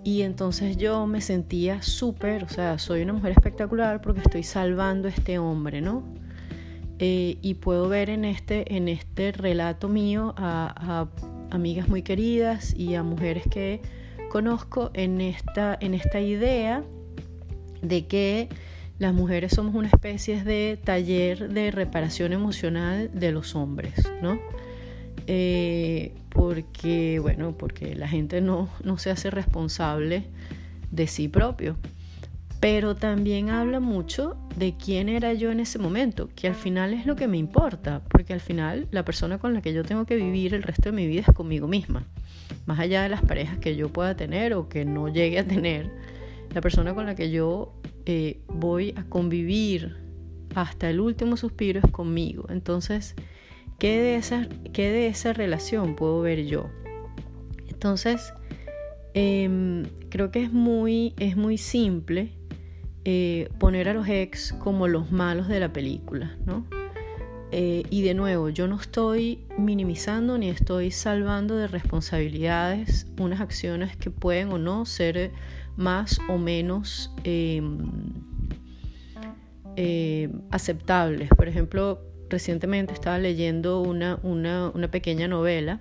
y 0.04 0.22
entonces 0.22 0.78
yo 0.78 1.06
me 1.06 1.22
sentía 1.22 1.82
súper, 1.82 2.44
o 2.44 2.50
sea, 2.50 2.80
soy 2.80 3.02
una 3.02 3.14
mujer 3.14 3.32
espectacular 3.32 4.02
porque 4.02 4.22
estoy 4.22 4.44
salvando 4.44 5.08
a 5.08 5.12
este 5.12 5.38
hombre, 5.38 5.82
¿no? 5.82 6.04
Eh, 7.00 7.38
y 7.42 7.56
puedo 7.56 7.88
ver 7.90 8.10
en 8.10 8.26
este, 8.26 8.76
en 8.76 8.88
este 8.88 9.32
relato 9.32 9.88
mío 9.88 10.34
a, 10.38 11.08
amigas 11.52 11.88
muy 11.88 12.02
queridas 12.02 12.74
y 12.76 12.96
a 12.96 13.04
mujeres 13.04 13.44
que 13.50 13.82
conozco 14.30 14.92
en 14.94 15.22
esta, 15.22 15.78
en 15.80 15.94
esta 15.94 16.20
idea 16.20 16.84
de 17.82 18.06
que 18.08 18.50
las 19.00 19.14
mujeres 19.14 19.54
somos 19.54 19.76
una 19.76 19.88
especie 19.88 20.44
de 20.44 20.80
taller 20.84 21.54
de 21.54 21.72
reparación 21.72 22.34
emocional 22.34 23.12
de 23.14 23.32
los 23.32 23.56
hombres, 23.56 23.94
¿no? 24.22 24.40
Eh, 25.28 26.14
porque, 26.30 27.20
bueno, 27.20 27.56
porque 27.58 27.96
la 27.96 28.08
gente 28.08 28.42
no, 28.42 28.70
no 28.84 28.98
se 28.98 29.12
hace 29.12 29.30
responsable 29.30 30.24
de 30.92 31.08
sí 31.08 31.28
propio. 31.28 31.78
Pero 32.60 32.96
también 32.96 33.50
habla 33.50 33.80
mucho 33.80 34.36
de 34.56 34.76
quién 34.76 35.10
era 35.10 35.34
yo 35.34 35.52
en 35.52 35.60
ese 35.60 35.78
momento, 35.78 36.30
que 36.36 36.48
al 36.48 36.56
final 36.56 36.94
es 36.94 37.06
lo 37.06 37.16
que 37.16 37.28
me 37.28 37.38
importa, 37.38 38.02
porque 38.10 38.34
al 38.34 38.40
final 38.40 38.88
la 38.92 39.06
persona 39.06 39.38
con 39.38 39.54
la 39.54 39.62
que 39.62 39.74
yo 39.74 39.84
tengo 39.84 40.06
que 40.06 40.16
vivir 40.16 40.54
el 40.54 40.64
resto 40.64 40.90
de 40.90 40.96
mi 40.96 41.08
vida 41.08 41.22
es 41.28 41.36
conmigo 41.36 41.68
misma. 41.68 42.08
Más 42.66 42.80
allá 42.80 43.04
de 43.04 43.10
las 43.10 43.22
parejas 43.22 43.60
que 43.60 43.76
yo 43.76 43.90
pueda 43.90 44.16
tener 44.16 44.54
o 44.54 44.70
que 44.70 44.86
no 44.86 45.08
llegue 45.08 45.40
a 45.40 45.48
tener, 45.48 45.92
la 46.54 46.62
persona 46.62 46.96
con 46.96 47.06
la 47.06 47.16
que 47.16 47.30
yo 47.30 47.80
eh, 48.06 48.42
voy 48.48 48.94
a 48.98 49.04
convivir 49.04 49.98
hasta 50.56 50.90
el 50.90 51.00
último 51.00 51.38
suspiro 51.38 51.80
es 51.84 51.92
conmigo. 51.92 52.48
Entonces, 52.50 53.16
¿Qué 53.80 54.02
de 54.02 54.16
esa, 54.16 54.48
qué 54.74 54.90
de 54.90 55.08
esa 55.08 55.34
relación 55.34 55.96
puedo 55.96 56.22
ver 56.22 56.46
yo? 56.46 56.72
Entonces, 57.68 58.34
em, 59.14 59.84
creo 60.10 60.32
que 60.32 60.42
es 60.42 60.52
muy, 60.52 61.14
es 61.20 61.38
muy 61.38 61.60
simple 61.60 62.32
eh, 63.10 63.48
poner 63.58 63.88
a 63.88 63.94
los 63.94 64.10
ex 64.10 64.52
como 64.52 64.90
los 64.90 65.14
malos 65.14 65.48
de 65.48 65.62
la 65.62 65.72
película, 65.72 66.36
¿no? 66.46 66.66
Eh, 67.54 67.84
y 67.90 68.02
de 68.02 68.14
nuevo, 68.14 68.50
yo 68.50 68.68
no 68.68 68.76
estoy 68.76 69.46
minimizando 69.58 70.38
ni 70.38 70.50
estoy 70.50 70.92
salvando 70.92 71.56
de 71.56 71.68
responsabilidades 71.68 73.08
unas 73.18 73.40
acciones 73.40 73.96
que 73.96 74.12
pueden 74.12 74.52
o 74.52 74.58
no 74.58 74.86
ser 74.86 75.32
más 75.78 76.20
o 76.28 76.38
menos 76.38 77.10
em, 77.24 77.78
eh, 79.78 80.30
aceptables. 80.52 81.30
Por 81.30 81.48
ejemplo, 81.48 82.02
recientemente 82.30 82.94
estaba 82.94 83.20
leyendo 83.20 83.84
una, 83.84 84.20
una, 84.22 84.70
una, 84.76 84.92
pequeña 84.92 85.30
novela 85.30 85.80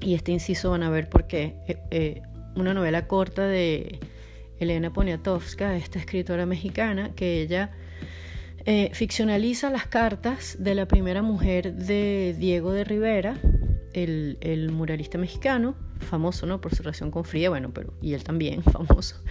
y 0.00 0.14
este 0.14 0.32
inciso 0.32 0.70
van 0.70 0.82
a 0.82 0.90
ver 0.90 1.08
por 1.08 1.28
qué. 1.28 1.54
Eh, 1.92 2.20
una 2.56 2.74
novela 2.74 3.06
corta 3.06 3.46
de 3.46 4.00
Elena 4.60 4.92
Poniatowska, 4.92 5.76
esta 5.76 5.98
escritora 5.98 6.46
mexicana, 6.46 7.14
que 7.14 7.40
ella 7.42 7.70
eh, 8.64 8.90
ficcionaliza 8.92 9.70
las 9.70 9.86
cartas 9.86 10.56
de 10.58 10.74
la 10.74 10.86
primera 10.86 11.22
mujer 11.22 11.74
de 11.74 12.34
Diego 12.38 12.72
de 12.72 12.84
Rivera, 12.84 13.38
el, 13.92 14.70
muralista 14.72 15.18
mexicano, 15.18 15.74
famoso 15.98 16.46
¿no? 16.46 16.60
por 16.60 16.74
su 16.74 16.82
relación 16.82 17.10
con 17.10 17.24
Frida, 17.24 17.48
bueno, 17.48 17.72
pero, 17.72 17.94
y 18.00 18.14
él 18.14 18.22
también 18.22 18.62
famoso. 18.74 19.22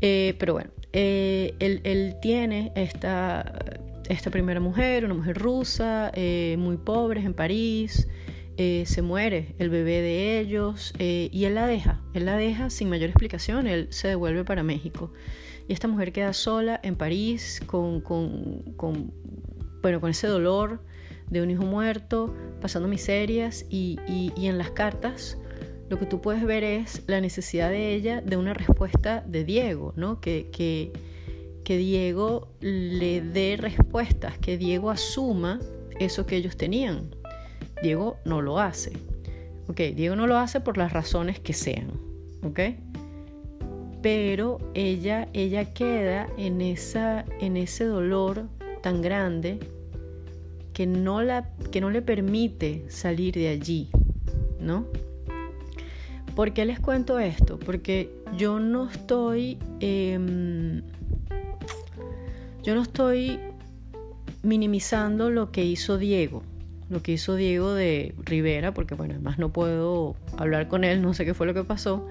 pero 0.00 0.54
bueno, 0.54 0.70
él, 0.92 1.54
él 1.84 2.16
tiene 2.22 2.72
esta 2.74 4.30
primera 4.30 4.60
mujer, 4.60 5.04
una 5.04 5.14
mujer 5.14 5.38
rusa, 5.38 6.10
eh, 6.14 6.56
muy 6.58 6.76
pobres 6.76 7.24
en 7.24 7.34
París, 7.34 8.08
eh, 8.56 8.84
se 8.86 9.02
muere 9.02 9.54
el 9.58 9.70
bebé 9.70 10.00
de 10.00 10.38
ellos 10.38 10.92
eh, 10.98 11.28
y 11.32 11.44
él 11.44 11.54
la 11.54 11.66
deja, 11.66 12.00
él 12.14 12.26
la 12.26 12.36
deja 12.36 12.70
sin 12.70 12.88
mayor 12.88 13.10
explicación, 13.10 13.66
él 13.66 13.88
se 13.90 14.08
devuelve 14.08 14.44
para 14.44 14.62
México. 14.62 15.12
Y 15.68 15.72
esta 15.72 15.88
mujer 15.88 16.12
queda 16.12 16.32
sola 16.32 16.78
en 16.82 16.96
París 16.96 17.62
con, 17.66 18.00
con, 18.00 19.12
bueno, 19.82 20.00
con 20.00 20.10
ese 20.10 20.26
dolor 20.26 20.82
de 21.30 21.42
un 21.42 21.50
hijo 21.50 21.64
muerto, 21.64 22.34
pasando 22.60 22.88
miserias 22.88 23.64
y, 23.70 23.98
y, 24.06 24.46
en 24.46 24.58
las 24.58 24.70
cartas 24.70 25.38
lo 25.88 25.98
que 25.98 26.06
tú 26.06 26.20
puedes 26.20 26.44
ver 26.44 26.64
es 26.64 27.02
la 27.06 27.20
necesidad 27.20 27.70
de 27.70 27.94
ella 27.94 28.20
de 28.20 28.36
una 28.36 28.54
respuesta 28.54 29.24
de 29.26 29.44
Diego, 29.44 29.92
¿no? 29.96 30.20
que, 30.20 30.50
que 30.52 30.92
que 31.64 31.78
Diego 31.78 32.48
le 32.60 33.22
dé 33.22 33.56
respuestas, 33.58 34.38
que 34.38 34.56
Diego 34.56 34.90
asuma 34.90 35.58
eso 35.98 36.26
que 36.26 36.36
ellos 36.36 36.56
tenían. 36.56 37.16
Diego 37.84 38.16
no 38.24 38.40
lo 38.40 38.60
hace. 38.60 38.92
¿Ok? 39.68 39.78
Diego 39.94 40.16
no 40.16 40.26
lo 40.26 40.38
hace 40.38 40.58
por 40.58 40.78
las 40.78 40.94
razones 40.94 41.38
que 41.38 41.52
sean. 41.52 41.88
¿Ok? 42.42 42.60
Pero 44.00 44.58
ella, 44.72 45.28
ella 45.34 45.74
queda 45.74 46.26
en, 46.38 46.62
esa, 46.62 47.26
en 47.40 47.58
ese 47.58 47.84
dolor 47.84 48.44
tan 48.82 49.02
grande 49.02 49.60
que 50.72 50.86
no, 50.86 51.22
la, 51.22 51.50
que 51.70 51.82
no 51.82 51.90
le 51.90 52.00
permite 52.00 52.86
salir 52.88 53.34
de 53.34 53.48
allí. 53.48 53.90
¿No? 54.58 54.86
¿Por 56.34 56.54
qué 56.54 56.64
les 56.64 56.80
cuento 56.80 57.18
esto? 57.18 57.58
Porque 57.58 58.10
yo 58.34 58.60
no 58.60 58.88
estoy... 58.88 59.58
Em, 59.80 60.80
yo 62.62 62.74
no 62.74 62.80
estoy 62.80 63.38
minimizando 64.42 65.28
lo 65.28 65.52
que 65.52 65.66
hizo 65.66 65.98
Diego, 65.98 66.42
lo 66.94 67.02
que 67.02 67.12
hizo 67.12 67.34
Diego 67.34 67.74
de 67.74 68.14
Rivera, 68.24 68.72
porque 68.72 68.94
bueno, 68.94 69.14
además 69.14 69.38
no 69.38 69.52
puedo 69.52 70.16
hablar 70.38 70.68
con 70.68 70.84
él, 70.84 71.02
no 71.02 71.12
sé 71.12 71.24
qué 71.24 71.34
fue 71.34 71.46
lo 71.46 71.52
que 71.52 71.64
pasó, 71.64 72.06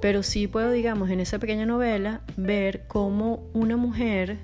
pero 0.00 0.22
sí 0.22 0.46
puedo, 0.46 0.70
digamos, 0.70 1.10
en 1.10 1.18
esa 1.18 1.38
pequeña 1.38 1.66
novela 1.66 2.20
ver 2.36 2.84
cómo 2.86 3.48
una 3.54 3.76
mujer, 3.76 4.36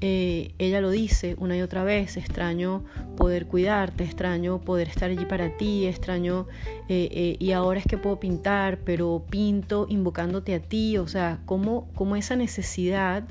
eh, 0.00 0.54
ella 0.58 0.80
lo 0.80 0.90
dice 0.90 1.36
una 1.38 1.56
y 1.56 1.62
otra 1.62 1.84
vez, 1.84 2.16
extraño 2.16 2.84
poder 3.16 3.46
cuidarte, 3.46 4.02
extraño 4.02 4.62
poder 4.62 4.88
estar 4.88 5.10
allí 5.10 5.26
para 5.26 5.56
ti, 5.58 5.86
extraño, 5.86 6.46
eh, 6.88 7.08
eh, 7.12 7.36
y 7.38 7.52
ahora 7.52 7.78
es 7.78 7.86
que 7.86 7.98
puedo 7.98 8.18
pintar, 8.18 8.78
pero 8.78 9.24
pinto 9.28 9.86
invocándote 9.90 10.54
a 10.54 10.60
ti, 10.60 10.96
o 10.96 11.06
sea, 11.06 11.40
como, 11.44 11.92
como 11.92 12.16
esa 12.16 12.34
necesidad 12.34 13.24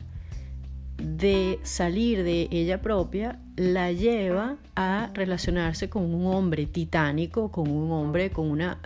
de 0.98 1.60
salir 1.64 2.24
de 2.24 2.48
ella 2.52 2.82
propia 2.82 3.40
la 3.56 3.92
lleva 3.92 4.58
a 4.76 5.10
relacionarse 5.14 5.90
con 5.90 6.14
un 6.14 6.26
hombre 6.28 6.66
titánico, 6.66 7.52
con 7.52 7.70
un 7.70 7.92
hombre 7.92 8.32
con 8.32 8.50
una 8.50 8.80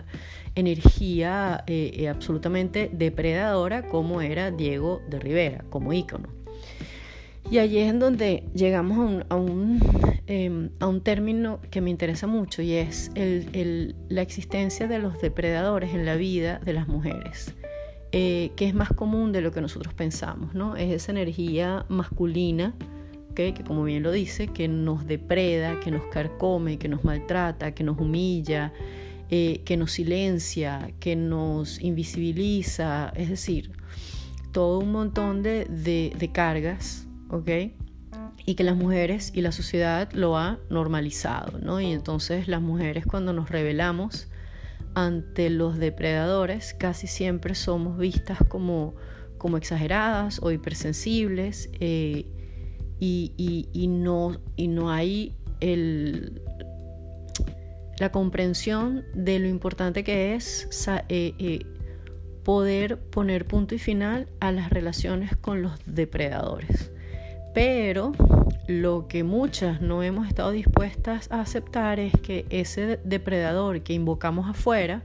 energía 0.54 1.64
eh, 1.66 1.92
eh, 1.94 2.08
absolutamente 2.08 2.90
depredadora 2.92 3.86
como 3.88 4.20
era 4.20 4.50
Diego 4.50 5.00
de 5.08 5.18
Rivera, 5.18 5.64
como 5.70 5.92
ícono. 5.92 6.28
Y 7.50 7.58
allí 7.58 7.78
es 7.78 7.90
en 7.90 7.98
donde 7.98 8.44
llegamos 8.54 9.24
a 9.28 9.34
un, 9.34 9.80
em, 10.26 10.70
término 11.00 11.60
que 11.70 11.80
me 11.80 11.90
interesa 11.90 12.28
mucho 12.28 12.62
y 12.62 12.74
es 12.74 13.10
la 14.08 14.22
existencia 14.22 14.86
de 14.86 14.98
los 15.00 15.20
depredadores 15.20 15.92
en 15.94 16.06
la 16.06 16.14
vida 16.14 16.60
de 16.64 16.72
las 16.74 16.86
mujeres. 16.86 17.54
Eh, 18.12 18.50
que 18.56 18.66
es 18.66 18.74
más 18.74 18.88
común 18.92 19.30
de 19.30 19.40
lo 19.40 19.52
que 19.52 19.60
nosotros 19.60 19.94
pensamos, 19.94 20.52
¿no? 20.52 20.74
Es 20.74 20.90
esa 20.90 21.12
energía 21.12 21.86
masculina 21.88 22.74
que 23.34 23.54
como 23.66 23.84
bien 23.84 24.02
lo 24.02 24.12
dice, 24.12 24.48
que 24.48 24.68
nos 24.68 25.06
depreda, 25.06 25.80
que 25.80 25.90
nos 25.90 26.04
carcome, 26.06 26.78
que 26.78 26.88
nos 26.88 27.04
maltrata, 27.04 27.72
que 27.72 27.84
nos 27.84 27.98
humilla, 27.98 28.72
eh, 29.30 29.62
que 29.64 29.76
nos 29.76 29.92
silencia, 29.92 30.92
que 31.00 31.16
nos 31.16 31.80
invisibiliza, 31.80 33.12
es 33.16 33.28
decir, 33.28 33.72
todo 34.52 34.80
un 34.80 34.92
montón 34.92 35.42
de, 35.42 35.66
de 35.66 36.30
cargas, 36.32 37.06
¿ok? 37.30 37.50
y 38.46 38.54
que 38.54 38.64
las 38.64 38.76
mujeres 38.76 39.32
y 39.34 39.42
la 39.42 39.52
sociedad 39.52 40.10
lo 40.12 40.36
ha 40.36 40.58
normalizado, 40.70 41.58
¿no? 41.58 41.80
Y 41.80 41.92
entonces 41.92 42.48
las 42.48 42.60
mujeres 42.60 43.06
cuando 43.06 43.32
nos 43.32 43.50
rebelamos 43.50 44.28
ante 44.94 45.50
los 45.50 45.78
depredadores 45.78 46.74
casi 46.74 47.06
siempre 47.06 47.54
somos 47.54 47.98
vistas 47.98 48.38
como, 48.48 48.94
como 49.38 49.56
exageradas 49.56 50.40
o 50.42 50.50
hipersensibles 50.50 51.70
eh, 51.80 52.26
y, 53.00 53.86
no, 53.88 54.36
y 54.56 54.68
no 54.68 54.90
hay 54.90 55.34
el, 55.60 56.42
la 57.98 58.12
comprensión 58.12 59.04
de 59.14 59.38
lo 59.38 59.48
importante 59.48 60.04
que 60.04 60.34
es 60.34 60.68
eh, 61.08 61.34
eh, 61.38 61.66
poder 62.44 62.98
poner 62.98 63.46
punto 63.46 63.74
y 63.74 63.78
final 63.78 64.28
a 64.40 64.52
las 64.52 64.70
relaciones 64.70 65.36
con 65.36 65.62
los 65.62 65.72
depredadores. 65.86 66.90
Pero 67.54 68.12
lo 68.68 69.08
que 69.08 69.24
muchas 69.24 69.80
no 69.80 70.02
hemos 70.02 70.28
estado 70.28 70.50
dispuestas 70.52 71.30
a 71.30 71.40
aceptar 71.40 71.98
es 71.98 72.12
que 72.22 72.46
ese 72.50 72.98
depredador 73.04 73.82
que 73.82 73.92
invocamos 73.92 74.48
afuera, 74.48 75.02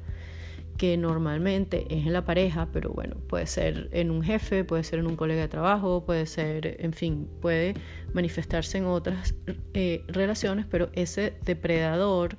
que 0.77 0.97
normalmente 0.97 1.85
es 1.89 2.05
en 2.05 2.13
la 2.13 2.25
pareja, 2.25 2.67
pero 2.71 2.91
bueno, 2.91 3.15
puede 3.27 3.47
ser 3.47 3.89
en 3.91 4.11
un 4.11 4.23
jefe, 4.23 4.63
puede 4.63 4.83
ser 4.83 4.99
en 4.99 5.07
un 5.07 5.15
colega 5.15 5.41
de 5.41 5.47
trabajo, 5.47 6.03
puede 6.05 6.25
ser, 6.25 6.77
en 6.79 6.93
fin, 6.93 7.29
puede 7.41 7.75
manifestarse 8.13 8.77
en 8.77 8.85
otras 8.85 9.35
eh, 9.73 10.03
relaciones, 10.07 10.65
pero 10.69 10.89
ese 10.93 11.33
depredador 11.45 12.37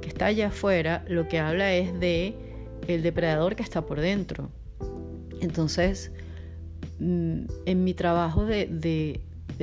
que 0.00 0.08
está 0.08 0.26
allá 0.26 0.48
afuera, 0.48 1.04
lo 1.08 1.28
que 1.28 1.38
habla 1.38 1.74
es 1.74 1.98
de 1.98 2.34
el 2.88 3.02
depredador 3.02 3.56
que 3.56 3.62
está 3.62 3.86
por 3.86 4.00
dentro. 4.00 4.50
Entonces, 5.40 6.12
mm, 7.00 7.44
en 7.66 7.84
mi 7.84 7.94
trabajo 7.94 8.44
de 8.44 8.68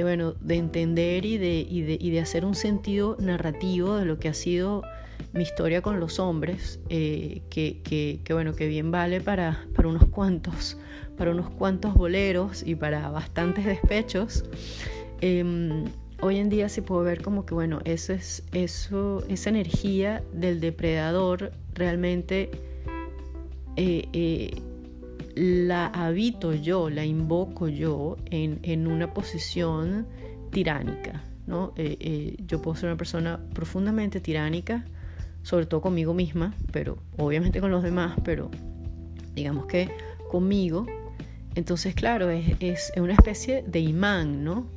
bueno, 0.04 0.34
de 0.40 0.56
entender 0.56 1.26
y 1.26 1.36
y 1.36 2.10
de, 2.12 2.20
hacer 2.20 2.46
un 2.46 2.56
sentido 2.56 3.18
narrativo 3.20 3.98
de 3.98 4.06
lo 4.06 4.20
que 4.20 4.30
ha 4.30 4.34
sido 4.34 4.84
mi 5.34 5.44
historia 5.44 5.82
con 5.82 6.00
los 6.00 6.20
hombres, 6.20 6.80
eh, 6.90 7.42
que, 7.50 7.82
que, 7.84 8.34
bueno, 8.34 8.56
que 8.56 8.68
bien 8.68 8.92
vale 8.92 9.22
para, 9.22 9.66
para, 9.76 9.88
unos 9.88 10.06
cuantos, 10.08 10.78
para 11.18 11.32
unos 11.32 11.50
cuantos 11.50 11.94
boleros 11.94 12.64
y 12.66 12.76
para 12.76 13.10
bastantes 13.10 13.66
despechos. 13.66 14.46
Eh, 15.22 15.86
hoy 16.22 16.38
en 16.38 16.50
día 16.50 16.70
sí 16.70 16.82
puedo 16.82 17.04
ver 17.04 17.22
como 17.22 17.46
que, 17.46 17.54
bueno, 17.54 17.80
es, 17.86 18.44
eso, 18.54 19.24
esa 19.28 19.50
energía 19.50 20.24
del 20.34 20.60
depredador 20.60 21.52
realmente 21.74 22.50
eh, 23.76 24.08
eh 24.14 24.62
la 25.36 25.88
habito 25.88 26.54
yo, 26.54 26.90
la 26.90 27.06
invoco 27.06 27.70
yo 27.70 28.18
en, 28.26 28.88
una 28.88 29.14
posición 29.14 30.06
tiránica. 30.52 31.24
¿no? 31.48 31.74
Yo 32.46 32.62
puedo 32.62 32.76
ser 32.76 32.90
una 32.90 32.98
persona 32.98 33.40
profundamente 33.54 34.20
tiránica, 34.20 34.86
sobre 35.44 35.66
todo 35.66 35.82
conmigo 35.82 36.14
misma, 36.14 36.54
pero 36.72 36.98
obviamente 37.18 37.62
con 37.62 37.72
los 37.72 37.84
demás, 37.84 38.16
pero 38.24 38.50
digamos 39.34 39.66
que 39.66 39.90
conmigo. 40.30 40.86
Entonces, 41.56 41.96
claro, 41.96 42.30
es, 42.30 42.92
una 42.96 43.14
especie 43.14 43.64
de 43.68 43.80
imán, 43.80 44.44
¿no? 44.44 44.68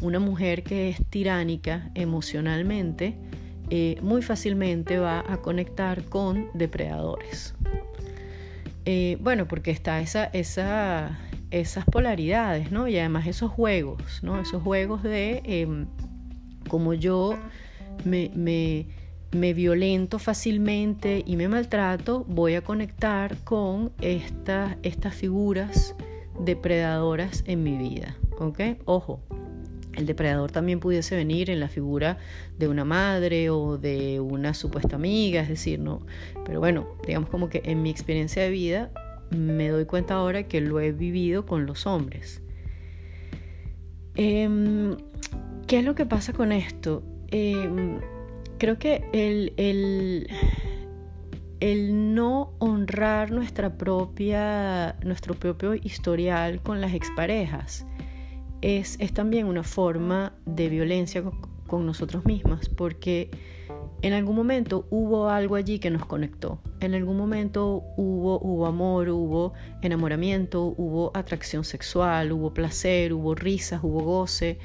una 0.00 0.18
mujer 0.18 0.64
que 0.64 0.88
es 0.88 1.04
tiránica 1.10 1.90
emocionalmente, 1.94 3.14
eh, 3.70 3.96
muy 4.02 4.20
fácilmente 4.20 4.98
va 4.98 5.24
a 5.26 5.38
conectar 5.38 6.04
con 6.04 6.48
depredadores. 6.54 7.54
Eh, 8.84 9.16
bueno, 9.20 9.46
porque 9.46 9.70
está 9.70 10.00
esa, 10.00 10.24
esa, 10.24 11.18
esas 11.52 11.84
polaridades, 11.84 12.72
¿no? 12.72 12.88
Y 12.88 12.98
además 12.98 13.28
esos 13.28 13.50
juegos, 13.50 14.20
¿no? 14.22 14.40
Esos 14.40 14.60
juegos 14.62 15.04
de 15.04 15.40
em, 15.44 15.86
como 16.68 16.94
yo 16.94 17.38
me, 18.04 18.86
me, 19.32 19.54
violento 19.54 20.18
fácilmente 20.18 21.22
y 21.26 21.36
me 21.36 21.48
maltrato, 21.48 22.24
voy 22.28 22.54
a 22.54 22.62
conectar 22.62 23.36
con 23.44 23.92
estas 24.00 24.76
estas 24.82 25.14
figuras 25.14 25.94
depredadoras 26.40 27.44
en 27.46 27.62
mi 27.62 27.76
vida, 27.76 28.16
¿ok? 28.38 28.60
Ojo, 28.84 29.20
el 29.94 30.06
depredador 30.06 30.50
también 30.50 30.80
pudiese 30.80 31.16
venir 31.16 31.50
en 31.50 31.60
la 31.60 31.68
figura 31.68 32.18
de 32.58 32.68
una 32.68 32.84
madre 32.84 33.50
o 33.50 33.76
de 33.78 34.20
una 34.20 34.54
supuesta 34.54 34.96
amiga, 34.96 35.42
es 35.42 35.48
decir, 35.48 35.78
no. 35.78 36.06
Pero 36.44 36.60
bueno, 36.60 36.88
digamos 37.06 37.28
como 37.28 37.48
que 37.48 37.62
en 37.64 37.82
mi 37.82 37.90
experiencia 37.90 38.42
de 38.42 38.50
vida 38.50 38.90
me 39.30 39.68
doy 39.68 39.84
cuenta 39.84 40.14
ahora 40.14 40.44
que 40.44 40.60
lo 40.60 40.80
he 40.80 40.92
vivido 40.92 41.46
con 41.46 41.66
los 41.66 41.86
hombres. 41.86 42.42
Em, 44.14 44.96
¿Qué 45.66 45.78
es 45.78 45.84
lo 45.84 45.94
que 45.94 46.06
pasa 46.06 46.32
con 46.32 46.52
esto? 46.52 47.02
Em, 47.28 48.00
creo 48.62 48.78
que 48.78 49.04
el, 49.12 49.54
el, 49.56 50.28
el, 51.58 52.14
no 52.14 52.52
honrar 52.60 53.32
nuestra 53.32 53.76
propia, 53.76 54.94
nuestro 55.02 55.34
propio 55.34 55.74
historial 55.74 56.62
con 56.62 56.80
las 56.80 56.94
exparejas 56.94 57.84
es, 58.60 58.98
también 59.14 59.46
una 59.46 59.64
forma 59.64 60.34
de 60.46 60.68
violencia 60.68 61.24
con, 61.66 61.86
nosotros 61.86 62.24
mismas, 62.24 62.68
porque 62.68 63.30
en 64.00 64.12
algún 64.12 64.36
momento 64.36 64.86
hubo 64.90 65.28
algo 65.28 65.56
allí 65.56 65.80
que 65.80 65.90
nos 65.90 66.06
conectó. 66.06 66.62
En 66.78 66.94
algún 66.94 67.16
momento 67.16 67.82
hubo, 67.96 68.38
hubo 68.38 68.66
amor, 68.66 69.08
hubo 69.08 69.54
enamoramiento, 69.80 70.72
hubo 70.76 71.10
atracción 71.14 71.64
sexual, 71.64 72.30
hubo 72.30 72.54
placer, 72.54 73.12
hubo 73.12 73.34
risas, 73.34 73.82
hubo 73.82 74.04
goce. 74.04 74.60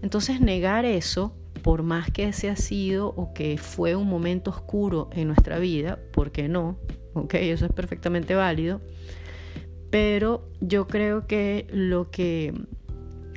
Entonces 0.00 0.40
negar 0.40 0.86
eso, 0.86 1.36
por 1.62 1.82
más 1.82 2.10
que 2.10 2.24
ese 2.24 2.50
ha 2.50 2.56
sido 2.56 3.08
o 3.08 3.32
que 3.32 3.56
fue 3.58 3.94
un 3.96 4.08
momento 4.08 4.50
oscuro 4.50 5.08
en 5.12 5.28
nuestra 5.28 5.58
vida, 5.58 5.98
¿por 6.12 6.32
qué 6.32 6.48
no? 6.48 6.78
Ok, 7.14 7.34
eso 7.34 7.66
es 7.66 7.72
perfectamente 7.72 8.34
válido. 8.34 8.80
Pero 9.90 10.48
yo 10.60 10.86
creo 10.86 11.26
que 11.26 11.66
lo 11.70 12.10
que 12.10 12.54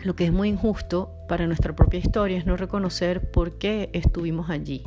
lo 0.04 0.16
que 0.16 0.26
es 0.26 0.32
muy 0.32 0.50
injusto 0.50 1.12
para 1.28 1.48
nuestra 1.48 1.76
propia 1.76 2.00
historia 2.00 2.38
es 2.38 2.46
no 2.46 2.56
reconocer 2.58 3.32
por 3.32 3.58
qué 3.58 3.90
estuvimos 3.94 4.52
allí, 4.52 4.84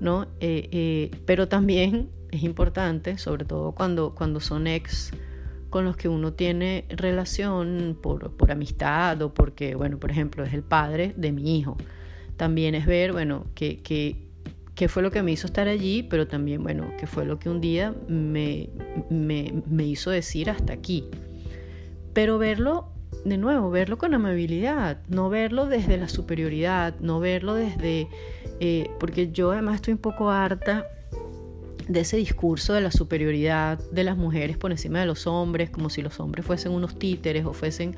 ¿no? 0.00 0.24
Eh, 0.40 0.68
eh, 0.72 1.10
pero 1.26 1.48
también 1.48 2.10
es 2.30 2.42
importante, 2.42 3.18
sobre 3.18 3.44
todo 3.44 3.72
cuando, 3.72 4.14
cuando 4.14 4.40
son 4.40 4.66
ex 4.66 5.12
con 5.68 5.84
los 5.84 5.96
que 5.96 6.08
uno 6.08 6.32
tiene 6.32 6.86
relación 6.88 7.98
por, 8.02 8.34
por 8.36 8.50
amistad 8.50 9.20
o 9.20 9.34
porque, 9.34 9.74
bueno, 9.74 9.98
por 9.98 10.10
ejemplo, 10.10 10.44
es 10.44 10.54
el 10.54 10.62
padre 10.62 11.14
de 11.16 11.32
mi 11.32 11.58
hijo. 11.58 11.76
También 12.36 12.74
es 12.74 12.86
ver, 12.86 13.12
bueno, 13.12 13.46
qué 13.54 13.82
que, 14.74 14.88
fue 14.88 15.02
lo 15.02 15.12
que 15.12 15.22
me 15.22 15.30
hizo 15.30 15.46
estar 15.46 15.68
allí, 15.68 16.02
pero 16.02 16.26
también, 16.26 16.62
bueno, 16.62 16.92
qué 16.98 17.06
fue 17.06 17.24
lo 17.24 17.38
que 17.38 17.48
un 17.48 17.60
día 17.60 17.94
me, 18.08 18.68
me, 19.10 19.62
me 19.66 19.84
hizo 19.84 20.10
decir 20.10 20.50
hasta 20.50 20.72
aquí. 20.72 21.04
Pero 22.12 22.38
verlo 22.38 22.88
de 23.24 23.38
nuevo, 23.38 23.70
verlo 23.70 23.98
con 23.98 24.14
amabilidad, 24.14 24.98
no 25.08 25.30
verlo 25.30 25.66
desde 25.66 25.96
la 25.98 26.08
superioridad, 26.08 26.94
no 27.00 27.20
verlo 27.20 27.54
desde, 27.54 28.08
eh, 28.60 28.90
porque 28.98 29.30
yo 29.30 29.52
además 29.52 29.76
estoy 29.76 29.92
un 29.92 30.00
poco 30.00 30.30
harta 30.30 30.86
de 31.88 32.00
ese 32.00 32.16
discurso 32.16 32.74
de 32.74 32.80
la 32.80 32.90
superioridad 32.90 33.78
de 33.90 34.04
las 34.04 34.16
mujeres 34.16 34.56
por 34.56 34.70
encima 34.70 35.00
de 35.00 35.06
los 35.06 35.26
hombres, 35.26 35.70
como 35.70 35.90
si 35.90 36.02
los 36.02 36.20
hombres 36.20 36.44
fuesen 36.46 36.72
unos 36.72 36.98
títeres 36.98 37.44
o 37.44 37.52
fuesen... 37.52 37.96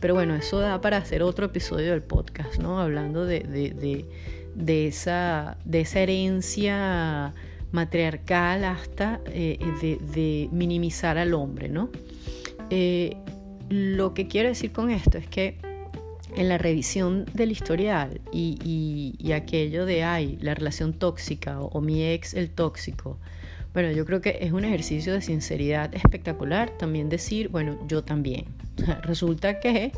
Pero 0.00 0.14
bueno, 0.14 0.34
eso 0.34 0.58
da 0.58 0.80
para 0.80 0.96
hacer 0.96 1.22
otro 1.22 1.46
episodio 1.46 1.92
del 1.92 2.02
podcast, 2.02 2.58
¿no? 2.58 2.80
Hablando 2.80 3.26
de, 3.26 3.40
de, 3.40 4.04
de, 4.54 4.86
esa, 4.86 5.58
de 5.64 5.80
esa 5.80 6.00
herencia 6.00 7.34
matriarcal 7.72 8.64
hasta 8.64 9.20
eh, 9.26 9.58
de, 9.80 10.48
minimizar 10.52 11.18
al 11.18 11.34
hombre, 11.34 11.68
¿no? 11.68 11.90
Eh, 12.70 13.16
lo 13.68 14.14
que 14.14 14.26
quiero 14.26 14.48
decir 14.48 14.72
con 14.72 14.90
esto 14.90 15.18
es 15.18 15.26
que 15.28 15.58
en 16.36 16.48
la 16.48 16.58
revisión 16.58 17.26
del 17.34 17.50
historial 17.52 18.20
y, 18.32 19.32
aquello 19.32 19.86
de, 19.86 20.04
ay, 20.04 20.38
la 20.40 20.54
relación 20.54 20.92
tóxica 20.92 21.60
o, 21.60 21.80
mi 21.80 22.04
ex 22.04 22.34
el 22.34 22.50
tóxico, 22.50 23.18
bueno, 23.72 23.92
yo 23.92 24.04
creo 24.04 24.20
que 24.20 24.38
es 24.40 24.52
un 24.52 24.64
ejercicio 24.64 25.12
de 25.12 25.20
sinceridad 25.20 25.94
espectacular 25.94 26.70
también 26.70 27.08
decir, 27.08 27.48
bueno, 27.48 27.78
yo 27.86 28.02
también. 28.02 28.46
Resulta 29.02 29.60
que 29.60 29.92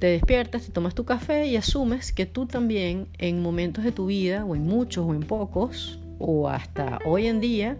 te 0.00 0.08
despiertas, 0.08 0.66
te 0.66 0.72
tomas 0.72 0.96
tu 0.96 1.04
café 1.04 1.46
y 1.46 1.56
asumes 1.56 2.12
que 2.12 2.26
tú 2.26 2.46
también 2.46 3.06
en 3.18 3.40
momentos 3.40 3.84
de 3.84 3.92
tu 3.92 4.06
vida, 4.06 4.44
o 4.44 4.56
en 4.56 4.66
muchos 4.66 5.06
o 5.06 5.14
en 5.14 5.20
pocos, 5.20 6.00
o 6.18 6.48
hasta 6.48 6.98
hoy 7.04 7.28
en 7.28 7.40
día, 7.40 7.78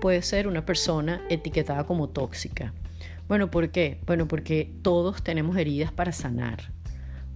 puedes 0.00 0.26
ser 0.26 0.46
una 0.46 0.64
persona 0.64 1.22
etiquetada 1.28 1.84
como 1.84 2.08
tóxica. 2.08 2.72
Bueno, 3.28 3.50
¿por 3.50 3.70
qué? 3.70 3.98
Bueno, 4.06 4.28
porque 4.28 4.70
todos 4.82 5.22
tenemos 5.22 5.56
heridas 5.56 5.92
para 5.92 6.12
sanar. 6.12 6.72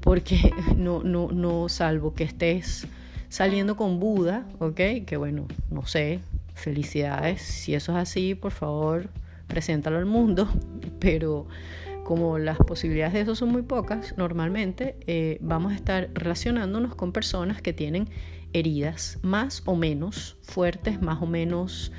Porque 0.06 0.54
no, 0.76 1.02
no, 1.02 1.32
no, 1.32 1.68
salvo 1.68 2.14
que 2.14 2.22
estés 2.22 2.86
saliendo 3.28 3.74
con 3.74 3.98
Buda, 3.98 4.46
¿ok? 4.60 4.80
Que 5.04 5.16
bueno, 5.16 5.48
no 5.68 5.84
sé, 5.84 6.20
felicidades. 6.54 7.42
Si 7.42 7.74
eso 7.74 7.90
es 7.90 7.98
así, 7.98 8.36
por 8.36 8.52
favor, 8.52 9.08
preséntalo 9.48 9.98
al 9.98 10.06
mundo. 10.06 10.48
Pero 11.00 11.48
como 12.04 12.38
las 12.38 12.56
posibilidades 12.58 13.14
de 13.14 13.20
eso 13.22 13.34
son 13.34 13.48
muy 13.48 13.62
pocas, 13.62 14.16
normalmente 14.16 14.94
eh, 15.08 15.38
vamos 15.40 15.72
a 15.72 15.74
estar 15.74 16.08
relacionándonos 16.14 16.94
con 16.94 17.10
personas 17.10 17.60
que 17.60 17.72
tienen 17.72 18.08
heridas 18.52 19.18
más 19.22 19.64
o 19.66 19.74
menos 19.74 20.36
fuertes, 20.42 21.02
más 21.02 21.20
o 21.20 21.26
menos 21.26 21.90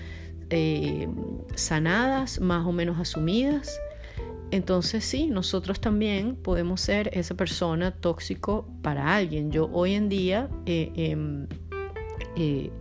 eh, 0.49 1.09
sanadas, 1.55 2.39
más 2.39 2.65
o 2.65 2.71
menos 2.71 3.01
asumidas. 3.01 3.77
Entonces 4.51 5.03
sí, 5.03 5.27
nosotros 5.27 5.81
también 5.81 6.35
podemos 6.35 6.79
ser 6.81 7.09
esa 7.13 7.35
persona 7.35 7.91
tóxico 7.91 8.67
para 8.81 9.15
alguien. 9.15 9.51
Yo 9.51 9.69
hoy 9.73 9.93
en 9.93 10.07
día 10.07 10.49
eh, 10.65 10.91
em, 10.95 11.47
eh, 12.37 12.71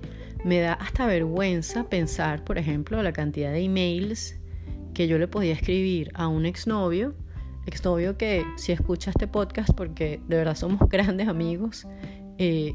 me 0.45 0.61
da 0.61 0.75
hasta 0.75 1.07
vergüenza 1.07 1.89
pensar, 1.89 2.45
por 2.45 2.59
ejemplo, 2.59 3.03
la 3.03 3.13
cantidad 3.13 3.51
de 3.51 3.65
emails 3.65 4.39
que 4.95 5.09
yo 5.09 5.19
le 5.19 5.27
podía 5.27 5.55
escribir 5.55 6.11
a 6.15 6.29
un 6.29 6.47
exnovio, 6.47 7.15
exnovio 7.67 8.17
que 8.17 8.45
si 8.57 8.71
escucha 8.71 9.11
este 9.11 9.27
podcast, 9.27 9.71
porque 9.75 10.21
de 10.29 10.37
verdad 10.37 10.55
somos 10.55 10.81
grandes 10.89 11.27
amigos, 11.27 11.87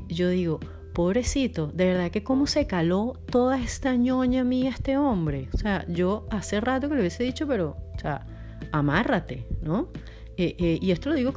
yo 0.09 0.29
digo, 0.29 0.59
pobrecito, 0.93 1.67
de 1.67 1.85
verdad 1.85 2.11
que 2.11 2.23
cómo 2.23 2.47
se 2.47 2.67
caló 2.67 3.13
toda 3.31 3.59
esta 3.59 3.95
ñoña 3.95 4.43
mía 4.43 4.71
este 4.71 4.97
hombre. 4.97 5.49
O 5.53 5.57
sea, 5.57 5.85
yo 5.87 6.27
hace 6.29 6.59
rato 6.59 6.89
que 6.89 6.95
le 6.95 7.01
hubiese 7.01 7.23
dicho, 7.23 7.47
pero, 7.47 7.77
o 7.95 7.99
sea, 7.99 8.25
amárrate, 8.71 9.47
¿no? 9.61 9.89
Eh, 10.37 10.55
eh, 10.57 10.79
y 10.81 10.91
esto 10.91 11.09
lo 11.09 11.15
digo 11.15 11.33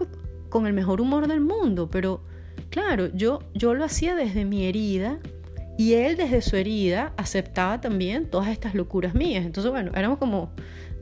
con 0.48 0.66
el 0.66 0.72
mejor 0.72 1.00
humor 1.00 1.26
del 1.26 1.40
mundo, 1.40 1.88
pero 1.90 2.22
claro, 2.70 3.08
yo, 3.14 3.40
yo 3.54 3.74
lo 3.74 3.84
hacía 3.84 4.14
desde 4.14 4.44
mi 4.44 4.64
herida 4.66 5.18
y 5.76 5.94
él 5.94 6.16
desde 6.16 6.40
su 6.42 6.56
herida 6.56 7.12
aceptaba 7.16 7.80
también 7.80 8.30
todas 8.30 8.48
estas 8.48 8.74
locuras 8.74 9.14
mías. 9.14 9.44
Entonces, 9.44 9.70
bueno, 9.70 9.92
éramos 9.94 10.18
como 10.18 10.52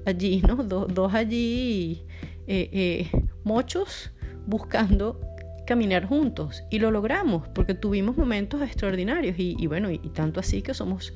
allí, 0.07 0.43
¿no? 0.47 0.57
dos 0.57 1.15
allí 1.15 2.03
eh, 2.47 3.11
mochos 3.45 4.11
buscando 4.47 5.21
caminar 5.67 6.07
juntos 6.07 6.65
y 6.71 6.79
lo 6.79 6.91
logramos 6.91 7.49
porque 7.49 7.75
tuvimos 7.75 8.17
momentos 8.17 8.63
extraordinarios 8.63 9.37
y, 9.39 9.67
bueno, 9.67 9.91
y, 9.91 9.99
tanto 9.99 10.41
así 10.41 10.63
que 10.63 10.75
somos 10.75 11.15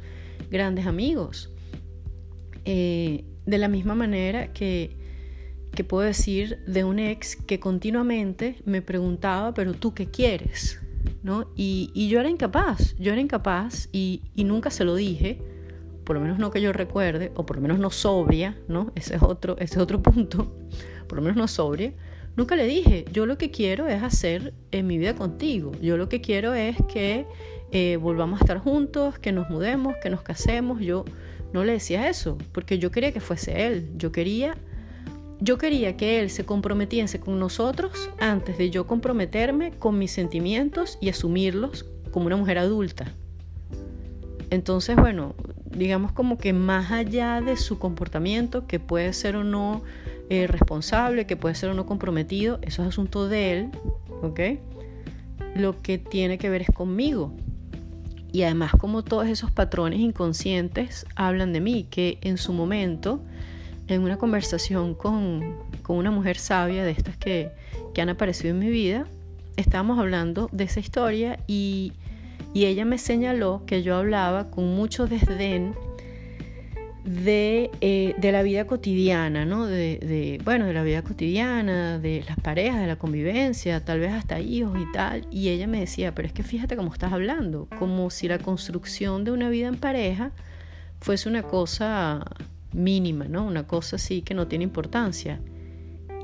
grandes 0.51 0.87
amigos. 0.87 1.53
Eh, 2.65 3.25
de 3.47 3.59
la 3.59 3.69
misma 3.69 3.95
manera 3.95 4.53
que, 4.53 4.97
que 5.75 5.85
puedo 5.85 6.07
decir 6.07 6.59
de 6.67 6.85
un 6.85 6.99
ex 6.99 7.37
que 7.37 7.61
continuamente 7.61 8.57
me 8.65 8.83
preguntaba, 8.83 9.55
pero 9.55 9.75
tú 9.75 9.95
qué 9.95 10.07
quieres, 10.07 10.81
¿no? 11.23 11.51
Y, 11.57 12.09
yo 12.09 12.21
era 12.21 12.29
incapaz, 12.29 12.97
yo 12.99 13.13
era 13.13 13.21
incapaz 13.21 13.89
y, 13.93 14.23
y, 14.35 14.45
nunca 14.45 14.71
se 14.71 14.85
lo 14.85 14.95
dije, 14.95 15.41
por 16.05 16.17
lo 16.17 16.23
menos 16.23 16.39
no 16.39 16.51
que 16.51 16.61
yo 16.61 16.73
recuerde, 16.73 17.33
o 17.35 17.47
por 17.47 17.57
lo 17.57 17.63
menos 17.63 17.79
no 17.79 17.91
sobria, 17.91 18.59
¿no? 18.69 18.93
Ese 18.95 19.17
es 19.17 19.23
otro, 19.23 19.57
ese 19.59 19.75
es 19.77 19.81
otro 19.81 20.03
punto, 20.03 20.55
por 21.09 21.19
lo 21.19 21.23
menos 21.23 21.37
no 21.37 21.49
sobria 21.49 21.95
Nunca 22.37 22.55
le 22.55 22.67
dije, 22.67 23.07
yo 23.13 23.25
lo 23.25 23.39
que 23.39 23.51
quiero 23.51 23.89
es 23.89 24.03
hacer 24.03 24.53
en 24.71 24.87
mi 24.87 24.99
vida 24.99 25.15
contigo. 25.15 25.73
Yo 25.81 25.97
lo 25.97 26.11
que 26.11 26.21
quiero 26.21 26.53
es 26.53 26.77
que 26.87 27.27
eh, 27.73 27.97
volvamos 27.97 28.41
a 28.41 28.45
estar 28.45 28.59
juntos, 28.59 29.19
que 29.19 29.33
nos 29.33 29.49
mudemos, 29.49 29.95
que 30.03 30.11
nos 30.11 30.21
casemos. 30.21 30.81
Yo 30.81 31.07
no 31.57 31.65
le 31.65 31.73
decía 31.73 32.09
eso, 32.11 32.37
porque 32.53 32.79
yo 32.79 32.91
quería 32.91 33.13
que 33.13 33.21
fuese 33.21 33.67
él. 33.67 33.89
Yo 33.97 34.13
quería, 34.13 34.57
yo 35.41 35.57
quería 35.57 35.97
que 35.97 36.21
él 36.21 36.29
se 36.29 36.45
comprometiese 36.45 37.19
con 37.19 37.41
nosotros 37.41 38.11
antes 38.19 38.59
de 38.59 38.69
yo 38.69 38.87
comprometerme 38.87 39.73
con 39.73 39.99
mis 39.99 40.11
sentimientos 40.11 40.99
y 41.01 41.09
asumirlos 41.09 41.87
como 42.11 42.27
una 42.27 42.37
mujer 42.37 42.59
adulta. 42.59 43.11
Entonces, 44.51 44.97
bueno, 44.97 45.35
digamos 45.65 46.13
como 46.13 46.37
que 46.37 46.53
más 46.53 46.93
allá 46.93 47.41
de 47.41 47.57
su 47.57 47.79
comportamiento, 47.79 48.67
que 48.67 48.79
puede 48.79 49.15
ser 49.15 49.35
o 49.37 49.43
no 49.43 49.83
eh, 50.29 50.47
responsable, 50.47 51.27
que 51.27 51.37
puede 51.37 51.55
ser 51.55 51.71
o 51.71 51.75
no 51.75 51.87
comprometido, 51.87 52.59
eso 52.61 52.83
es 52.83 52.89
asunto 52.89 53.29
de 53.29 53.53
él, 53.53 53.71
¿ok? 54.23 54.41
Lo 55.57 55.81
que 55.81 55.97
tiene 55.97 56.37
que 56.37 56.51
ver 56.51 56.61
es 56.61 56.69
conmigo. 56.69 57.33
Y 58.33 58.43
además 58.43 58.73
como 58.79 59.03
todos 59.03 59.27
esos 59.29 59.51
patrones 59.51 60.01
inconscientes 60.01 61.07
hablan 61.15 61.53
de 61.53 61.61
mí, 61.61 61.87
que 61.91 62.19
en 62.23 62.39
su 62.39 62.53
momento, 62.53 63.21
en 63.89 64.03
una 64.03 64.19
conversación 64.19 64.95
con, 64.95 65.57
con 65.83 65.97
una 65.97 66.11
mujer 66.11 66.39
sabia 66.39 66.85
de 66.85 66.91
estas 66.91 67.17
que, 67.17 67.51
que 67.95 68.03
han 68.03 68.09
aparecido 68.09 68.51
en 68.51 68.59
mi 68.59 68.71
vida, 68.71 69.07
estábamos 69.57 69.99
hablando 69.99 70.49
de 70.53 70.65
esa 70.65 70.81
historia 70.81 71.39
y, 71.47 71.93
y 72.53 72.67
ella 72.67 72.85
me 72.85 72.99
señaló 72.99 73.63
que 73.67 73.83
yo 73.83 73.97
hablaba 73.97 74.51
con 74.51 74.75
mucho 74.75 75.07
desdén 75.07 75.75
eh, 77.09 78.15
de, 78.19 78.33
la 78.33 78.43
vida 78.43 78.67
cotidiana, 78.67 79.45
¿no? 79.45 79.67
De, 79.67 80.41
bueno, 80.45 80.67
de 80.67 80.73
la 80.73 80.83
vida 80.83 81.03
cotidiana, 81.03 81.99
de 82.01 82.25
las 82.27 82.37
parejas, 82.41 82.81
de 82.81 82.89
la 82.89 82.97
convivencia, 82.97 83.85
tal 83.85 84.01
vez 84.01 84.13
hasta 84.13 84.41
hijos 84.41 84.77
y 84.81 84.93
tal. 84.93 85.27
Y 85.31 85.51
ella 85.51 85.69
me 85.69 85.79
decía, 85.79 86.15
pero 86.15 86.27
es 86.27 86.35
que 86.35 86.43
fíjate 86.43 86.77
cómo 86.77 86.93
estás 86.93 87.13
hablando, 87.13 87.69
como 87.79 88.11
si 88.11 88.27
la 88.27 88.39
construcción 88.39 89.25
de 89.25 89.31
una 89.31 89.49
vida 89.51 89.69
en 89.69 89.77
pareja 89.77 90.33
fuese 91.01 91.29
una 91.29 91.45
cosa 91.45 92.25
mínima, 92.73 93.27
¿no? 93.27 93.47
Una 93.47 93.69
cosa 93.69 93.97
así 93.97 94.23
que 94.23 94.35
no 94.35 94.49
tiene 94.49 94.65
importancia. 94.65 95.41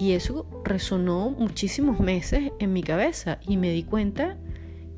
Y 0.00 0.12
eso 0.12 0.46
resonó 0.64 1.30
muchísimos 1.30 2.00
meses 2.00 2.50
en 2.58 2.72
mi 2.72 2.82
cabeza 2.82 3.38
y 3.46 3.56
me 3.56 3.70
di 3.70 3.84
cuenta 3.84 4.36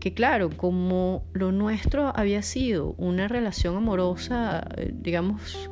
que 0.00 0.14
claro, 0.14 0.50
como 0.50 1.24
lo 1.34 1.52
nuestro 1.52 2.12
había 2.16 2.42
sido 2.42 2.94
una 2.96 3.28
relación 3.28 3.76
amorosa, 3.76 4.66
eh, 4.76 4.92
digamos, 4.94 5.70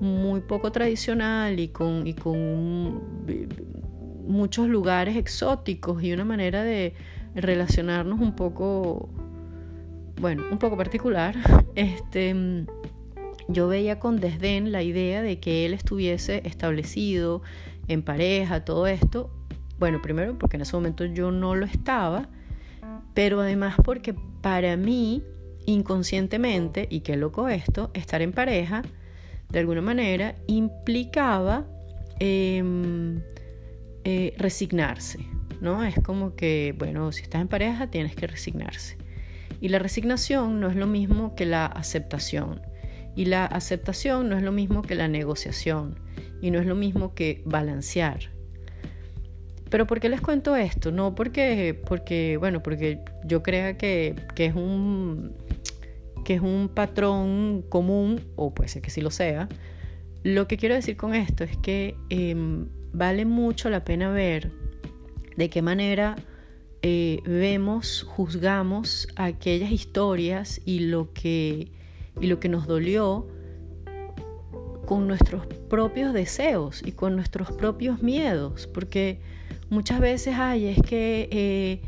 muy 0.00 0.40
poco 0.40 0.72
tradicional 0.72 1.60
y 1.60 1.68
con, 1.68 2.06
y 2.06 2.14
con 2.14 3.00
muchos 4.26 4.68
lugares 4.68 5.16
exóticos 5.16 6.02
y 6.02 6.12
una 6.12 6.24
manera 6.24 6.62
de 6.64 6.94
relacionarnos 7.34 8.20
un 8.20 8.34
poco, 8.34 9.10
bueno, 10.20 10.44
un 10.50 10.58
poco 10.58 10.76
particular, 10.76 11.36
este, 11.74 12.64
yo 13.48 13.68
veía 13.68 13.98
con 13.98 14.18
desdén 14.20 14.72
la 14.72 14.82
idea 14.82 15.22
de 15.22 15.38
que 15.38 15.66
él 15.66 15.74
estuviese 15.74 16.42
establecido 16.44 17.42
en 17.88 18.02
pareja, 18.02 18.64
todo 18.64 18.86
esto. 18.86 19.30
Bueno, 19.78 20.00
primero 20.02 20.38
porque 20.38 20.56
en 20.56 20.62
ese 20.62 20.76
momento 20.76 21.04
yo 21.04 21.30
no 21.30 21.54
lo 21.54 21.66
estaba, 21.66 22.28
pero 23.14 23.40
además 23.40 23.76
porque 23.84 24.14
para 24.40 24.76
mí, 24.76 25.22
inconscientemente, 25.66 26.86
y 26.90 27.00
qué 27.00 27.16
loco 27.16 27.48
esto, 27.48 27.90
estar 27.94 28.22
en 28.22 28.32
pareja 28.32 28.82
de 29.50 29.58
alguna 29.58 29.80
manera 29.80 30.34
implicaba 30.46 31.66
em, 32.18 33.20
eh, 34.04 34.34
resignarse, 34.38 35.18
¿no? 35.60 35.84
Es 35.84 35.96
como 36.00 36.36
que, 36.36 36.74
bueno, 36.78 37.12
si 37.12 37.22
estás 37.22 37.42
en 37.42 37.48
pareja 37.48 37.88
tienes 37.88 38.14
que 38.14 38.26
resignarse. 38.26 38.96
Y 39.60 39.68
la 39.68 39.78
resignación 39.78 40.60
no 40.60 40.68
es 40.68 40.76
lo 40.76 40.86
mismo 40.86 41.34
que 41.34 41.46
la 41.46 41.66
aceptación. 41.66 42.62
Y 43.14 43.26
la 43.26 43.44
aceptación 43.44 44.28
no 44.28 44.36
es 44.36 44.42
lo 44.42 44.52
mismo 44.52 44.82
que 44.82 44.94
la 44.94 45.08
negociación. 45.08 45.98
Y 46.40 46.50
no 46.50 46.60
es 46.60 46.66
lo 46.66 46.74
mismo 46.74 47.14
que 47.14 47.42
balancear. 47.44 48.30
Pero 49.68 49.86
¿por 49.86 50.00
qué 50.00 50.08
les 50.08 50.20
cuento 50.20 50.56
esto? 50.56 50.90
No 50.90 51.14
porque, 51.14 51.80
porque 51.86 52.36
bueno, 52.38 52.62
porque 52.62 53.00
yo 53.24 53.42
crea 53.42 53.76
que, 53.76 54.16
que 54.34 54.46
es 54.46 54.54
un 54.54 55.34
que 56.30 56.36
es 56.36 56.42
un 56.42 56.68
patrón 56.68 57.64
común, 57.68 58.20
o 58.36 58.54
puede 58.54 58.68
ser 58.68 58.82
que 58.82 58.90
sí 58.90 59.00
lo 59.00 59.10
sea, 59.10 59.48
lo 60.22 60.46
que 60.46 60.58
quiero 60.58 60.76
decir 60.76 60.96
con 60.96 61.12
esto 61.12 61.42
es 61.42 61.56
que 61.56 61.96
em, 62.08 62.68
vale 62.92 63.24
mucho 63.24 63.68
la 63.68 63.84
pena 63.84 64.12
ver 64.12 64.52
de 65.36 65.50
qué 65.50 65.60
manera 65.60 66.14
eh, 66.82 67.18
vemos, 67.24 68.06
juzgamos 68.08 69.08
aquellas 69.16 69.72
historias 69.72 70.60
y 70.64 70.78
lo 70.86 71.12
que, 71.12 71.72
y 72.20 72.28
lo 72.28 72.38
que 72.38 72.48
nos 72.48 72.68
dolió 72.68 73.26
con 74.86 75.08
nuestros 75.08 75.48
propios 75.68 76.12
deseos 76.12 76.80
y 76.86 76.92
con 76.92 77.16
nuestros 77.16 77.50
propios 77.50 78.04
miedos, 78.04 78.68
porque 78.68 79.18
muchas 79.68 79.98
veces 79.98 80.36
hay 80.36 80.66
es 80.66 80.80
que 80.80 81.28
eh, 81.32 81.82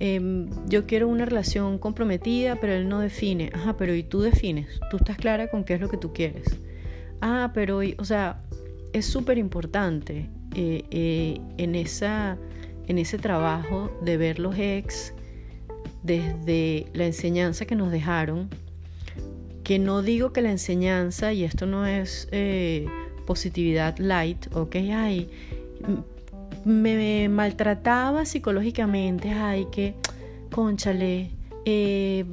Em, 0.00 0.48
yo 0.68 0.86
quiero 0.86 1.08
una 1.08 1.24
relación 1.24 1.78
comprometida, 1.78 2.56
pero 2.56 2.72
él 2.72 2.88
no 2.88 3.00
define. 3.00 3.50
Ajá, 3.52 3.76
pero 3.76 3.94
¿y 3.94 4.02
tú 4.02 4.20
defines? 4.20 4.80
¿Tú 4.90 4.98
estás 4.98 5.16
clara 5.16 5.48
con 5.48 5.64
qué 5.64 5.74
es 5.74 5.80
lo 5.80 5.88
que 5.88 5.96
tú 5.96 6.12
quieres? 6.12 6.58
Ah, 7.20 7.50
pero, 7.52 7.80
o 7.98 8.04
sea, 8.04 8.42
es 8.92 9.06
súper 9.06 9.38
importante 9.38 10.28
eh, 10.54 10.84
eh, 10.90 11.40
en, 11.56 11.74
en 11.74 12.98
ese 12.98 13.18
trabajo 13.18 13.90
de 14.02 14.16
ver 14.16 14.38
los 14.38 14.56
ex 14.58 15.14
desde 16.02 16.86
la 16.94 17.06
enseñanza 17.06 17.66
que 17.66 17.74
nos 17.74 17.90
dejaron, 17.90 18.48
que 19.64 19.78
no 19.78 20.02
digo 20.02 20.32
que 20.32 20.42
la 20.42 20.50
enseñanza, 20.50 21.32
y 21.32 21.44
esto 21.44 21.66
no 21.66 21.86
es 21.86 22.28
eh, 22.30 22.86
positividad 23.26 23.98
light, 23.98 24.46
ok, 24.54 24.76
ay, 24.94 25.28
me 26.68 27.28
maltrataba 27.28 28.24
psicológicamente, 28.24 29.30
ay, 29.30 29.66
que, 29.72 29.94
conchale, 30.52 31.30
eh, 31.64 32.24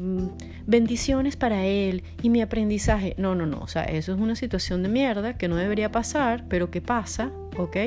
bendiciones 0.67 1.36
para 1.36 1.65
él 1.65 2.04
y 2.21 2.30
mi 2.30 2.41
aprendizaje. 2.41 3.15
No, 3.17 3.34
no, 3.34 3.45
no, 3.45 3.60
o 3.60 3.67
sea, 3.67 3.84
eso 3.84 4.13
es 4.13 4.19
una 4.19 4.36
situación 4.36 4.84
de 4.84 4.89
mierda 4.89 5.38
que 5.38 5.48
no 5.48 5.56
debería 5.56 5.91
pasar, 5.91 6.45
pero 6.50 6.69
que 6.69 6.82
pasa, 6.82 7.32
¿ok? 7.58 7.78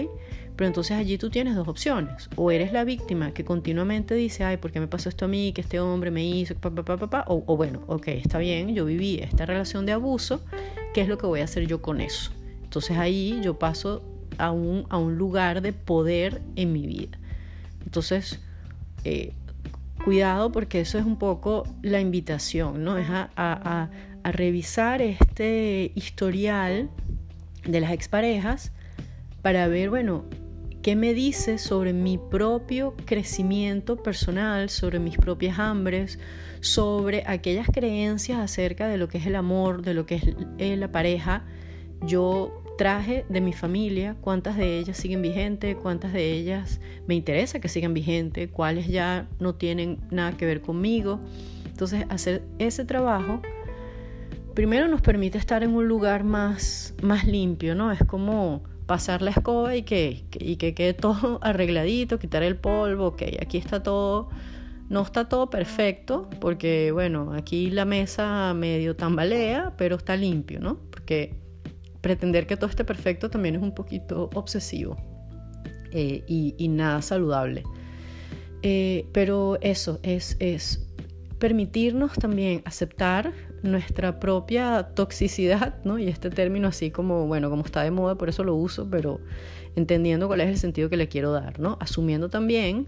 Pero 0.57 0.67
entonces 0.67 0.97
allí 0.97 1.19
tú 1.19 1.31
tienes 1.31 1.55
dos 1.55 1.69
opciones. 1.69 2.29
O 2.35 2.51
eres 2.51 2.73
la 2.73 2.83
víctima 2.83 3.33
que 3.33 3.45
continuamente 3.45 4.15
dice, 4.15 4.43
ay, 4.43 4.57
¿por 4.57 4.73
qué 4.73 4.81
me 4.81 4.89
pasó 4.89 5.09
esto 5.09 5.27
a 5.27 5.29
mí? 5.29 5.53
Que 5.53 5.61
este 5.61 5.79
hombre 5.79 6.11
me 6.11 6.25
hizo, 6.27 6.55
papá, 6.57 6.83
papá, 6.83 6.97
papá. 6.97 7.25
O, 7.29 7.45
o 7.47 7.57
bueno, 7.57 7.83
ok, 7.87 8.09
está 8.09 8.39
bien, 8.39 8.75
yo 8.75 8.85
viví 8.85 9.21
esta 9.21 9.47
relación 9.47 9.87
de 9.87 9.93
abuso, 9.93 10.41
¿qué 10.95 11.03
es 11.03 11.09
lo 11.09 11.17
que 11.19 11.27
voy 11.27 11.41
a 11.41 11.45
hacer 11.45 11.67
yo 11.67 11.81
con 11.81 12.01
eso? 12.01 12.33
Entonces 12.65 12.97
ahí 12.99 13.39
yo 13.43 13.59
paso 13.59 14.03
a 14.39 14.51
un, 14.51 14.87
a 14.89 14.99
un 14.99 15.17
lugar 15.17 15.61
de 15.63 15.73
poder 15.73 16.41
en 16.57 16.73
mi 16.73 16.87
vida. 16.87 17.19
Entonces, 17.85 18.41
eh, 19.05 19.33
cuidado 20.05 20.53
porque 20.53 20.81
eso 20.81 20.99
es 20.99 21.05
un 21.05 21.19
poco 21.19 21.67
la 21.83 22.01
invitación, 22.01 22.85
¿no? 22.85 22.99
Es 22.99 23.09
a, 23.11 23.31
a, 23.37 23.91
a 24.23 24.33
revisar 24.33 25.03
este 25.03 25.93
historial 25.95 26.91
de 27.65 27.81
las 27.81 27.93
exparejas 27.93 28.73
para 29.43 29.69
ver, 29.69 29.91
bueno, 29.91 30.25
qué 30.83 30.97
me 30.97 31.15
dice 31.15 31.59
sobre 31.59 31.93
mi 31.93 32.19
propio 32.19 32.95
crecimiento 33.05 33.97
personal, 34.03 34.71
sobre 34.71 34.99
mis 34.99 35.17
propias 35.17 35.59
hambres, 35.59 36.19
sobre 36.61 37.25
aquellas 37.27 37.69
creencias 37.69 38.39
acerca 38.39 38.89
de 38.89 38.97
lo 38.97 39.09
que 39.09 39.19
es 39.19 39.27
el 39.27 39.37
amor, 39.37 39.83
de 39.83 39.95
lo 39.95 40.07
que 40.07 40.21
es 40.59 40.79
la 40.79 40.91
pareja. 40.91 41.45
Yo 42.03 42.58
traje 42.79 43.27
de 43.29 43.43
mi 43.43 43.53
familia, 43.53 44.17
cuántas 44.23 44.57
de 44.57 44.79
ellas 44.79 44.97
siguen 44.97 45.21
vigentes, 45.21 45.77
cuántas 45.77 46.15
de 46.15 46.33
ellas 46.33 46.81
me 47.07 47.15
interesa 47.15 47.61
que 47.61 47.69
sigan 47.69 47.93
vigentes, 47.93 48.49
cuáles 48.51 48.87
ya 48.87 49.29
no 49.41 49.57
tienen 49.57 49.99
nada 50.11 50.37
que 50.39 50.47
ver 50.47 50.63
conmigo. 50.63 51.21
Entonces, 51.67 52.07
hacer 52.09 52.45
ese 52.59 52.87
trabajo 52.87 53.43
primero 54.55 54.89
nos 54.89 55.01
permite 55.01 55.39
estar 55.39 55.63
en 55.63 55.73
un 55.73 55.87
lugar 55.87 56.25
más, 56.25 56.95
más 57.03 57.25
limpio, 57.27 57.77
¿no? 57.77 57.93
Es 57.93 58.03
como 58.05 58.65
pasar 58.87 59.23
la 59.23 59.31
escoba 59.31 59.77
y 59.77 59.83
que, 59.83 60.25
y 60.33 60.57
que 60.57 60.75
quede 60.75 60.95
todo 60.95 61.39
arregladito, 61.43 62.19
quitar 62.19 62.43
el 62.43 62.57
polvo, 62.57 63.07
ok, 63.07 63.23
aquí 63.41 63.59
está 63.59 63.83
todo, 63.83 64.31
no 64.89 65.03
está 65.03 65.29
todo 65.29 65.51
perfecto, 65.51 66.29
porque 66.41 66.91
bueno, 66.91 67.35
aquí 67.35 67.71
la 67.71 67.85
mesa 67.85 68.55
medio 68.55 68.97
tambalea, 68.97 69.75
pero 69.77 69.97
está 69.97 70.17
limpio, 70.17 70.59
¿no? 70.59 70.79
Porque 70.91 71.48
pretender 72.09 72.47
que 72.47 72.57
todo 72.57 72.71
esté 72.71 72.85
perfecto 72.85 73.29
también 73.29 73.57
es 73.57 73.61
un 73.61 73.75
poquito 73.75 74.31
obsesivo 74.35 74.97
eh, 75.93 76.25
y, 76.27 76.69
nada 76.69 77.03
saludable. 77.03 77.65
Eh, 78.63 79.07
pero 79.13 79.59
eso 79.61 80.01
es, 80.03 80.39
es 80.41 80.89
permitirnos 81.39 82.15
también 82.15 82.63
aceptar 82.65 83.35
nuestra 83.63 84.21
propia 84.21 84.85
toxicidad, 84.95 85.75
¿no? 85.85 85.99
Y 85.99 86.09
este 86.09 86.31
término 86.31 86.69
así 86.69 86.91
como, 86.91 87.27
bueno, 87.27 87.51
como 87.51 87.63
está 87.63 87.83
de 87.83 87.91
moda, 87.91 88.15
por 88.15 88.31
eso 88.31 88.43
lo 88.43 88.55
uso, 88.55 88.89
pero 88.89 89.21
entendiendo 89.77 90.29
cuál 90.29 90.41
es 90.41 90.49
el 90.49 90.57
sentido 90.57 90.89
que 90.89 90.97
le 90.97 91.09
quiero 91.09 91.31
dar, 91.33 91.61
¿no? 91.61 91.77
Asumiendo 91.79 92.31
también 92.31 92.87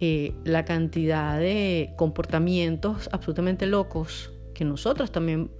eh, 0.00 0.32
la 0.44 0.64
cantidad 0.64 1.38
de 1.38 1.92
comportamientos 1.98 3.10
absolutamente 3.12 3.66
locos 3.66 4.32
que 4.54 4.64
nosotros 4.64 5.12
también 5.12 5.50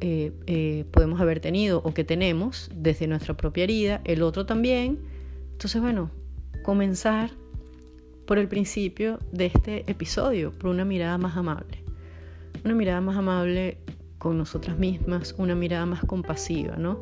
eh, 0.00 0.84
podemos 0.90 1.20
haber 1.20 1.40
tenido 1.40 1.80
o 1.84 1.94
que 1.94 2.04
tenemos 2.04 2.70
desde 2.74 3.06
nuestra 3.06 3.36
propia 3.36 3.64
herida, 3.64 4.00
el 4.04 4.22
otro 4.22 4.46
también. 4.46 4.98
Entonces, 5.52 5.80
bueno, 5.80 6.10
comenzar 6.62 7.30
por 8.26 8.38
el 8.38 8.48
principio 8.48 9.18
de 9.32 9.46
este 9.46 9.90
episodio, 9.90 10.52
por 10.52 10.70
una 10.70 10.84
mirada 10.84 11.18
más 11.18 11.36
amable. 11.36 11.82
Una 12.64 12.74
mirada 12.74 13.00
más 13.00 13.16
amable 13.16 13.78
con 14.18 14.38
nosotras 14.38 14.78
mismas, 14.78 15.34
una 15.36 15.54
mirada 15.54 15.84
más 15.86 16.00
compasiva, 16.04 16.76
¿no? 16.76 17.00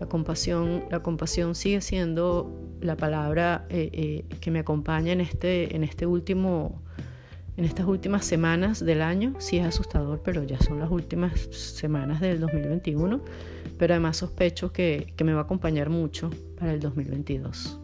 La 0.00 0.06
compasión, 0.06 0.84
la 0.90 1.02
compasión 1.02 1.54
sigue 1.54 1.80
siendo 1.80 2.52
la 2.80 2.96
palabra 2.96 3.66
eh, 3.70 3.90
eh, 3.92 4.36
que 4.40 4.50
me 4.50 4.60
acompaña 4.60 5.12
en 5.12 5.20
este, 5.20 5.74
en 5.74 5.82
este 5.82 6.06
último, 6.06 6.82
en 7.58 7.64
estas 7.64 7.86
últimas 7.86 8.24
semanas 8.24 8.84
del 8.84 9.02
año. 9.02 9.34
Sí 9.38 9.58
es 9.58 9.66
asustador, 9.66 10.22
pero 10.24 10.44
ya 10.44 10.58
son 10.60 10.78
las 10.78 10.90
últimas 10.90 11.40
semanas 11.50 12.20
del 12.20 12.38
2021. 12.38 13.20
Pero 13.76 13.94
además 13.94 14.16
sospecho 14.16 14.72
que, 14.72 15.12
que 15.16 15.24
me 15.24 15.34
va 15.34 15.40
a 15.40 15.42
acompañar 15.42 15.90
mucho 15.90 16.30
para 16.56 16.72
el 16.72 16.80
2022. 16.80 17.80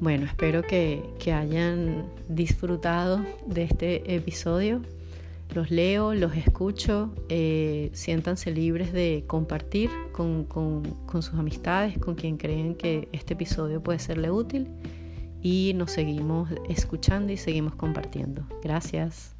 Bueno, 0.00 0.24
espero 0.24 0.62
que, 0.62 1.02
hayan 1.26 2.06
disfrutado 2.28 3.24
de 3.46 3.64
este 3.64 4.14
episodio. 4.14 4.80
Los 5.54 5.70
leo, 5.70 6.14
los 6.14 6.34
escucho, 6.36 7.14
eh, 7.28 7.90
siéntanse 7.92 8.50
libres 8.52 8.92
de 8.92 9.24
compartir 9.26 9.90
con, 10.12 10.44
con 10.44 11.22
sus 11.22 11.34
amistades, 11.34 11.98
con 11.98 12.14
quien 12.14 12.38
creen 12.38 12.74
que 12.74 13.08
este 13.12 13.34
episodio 13.34 13.82
puede 13.82 13.98
serle 13.98 14.30
útil 14.30 14.66
y 15.44 15.74
nos 15.74 15.92
seguimos 15.92 16.48
escuchando 16.70 17.30
y 17.30 17.36
seguimos 17.36 17.76
compartiendo. 17.76 18.48
Gracias. 18.62 19.33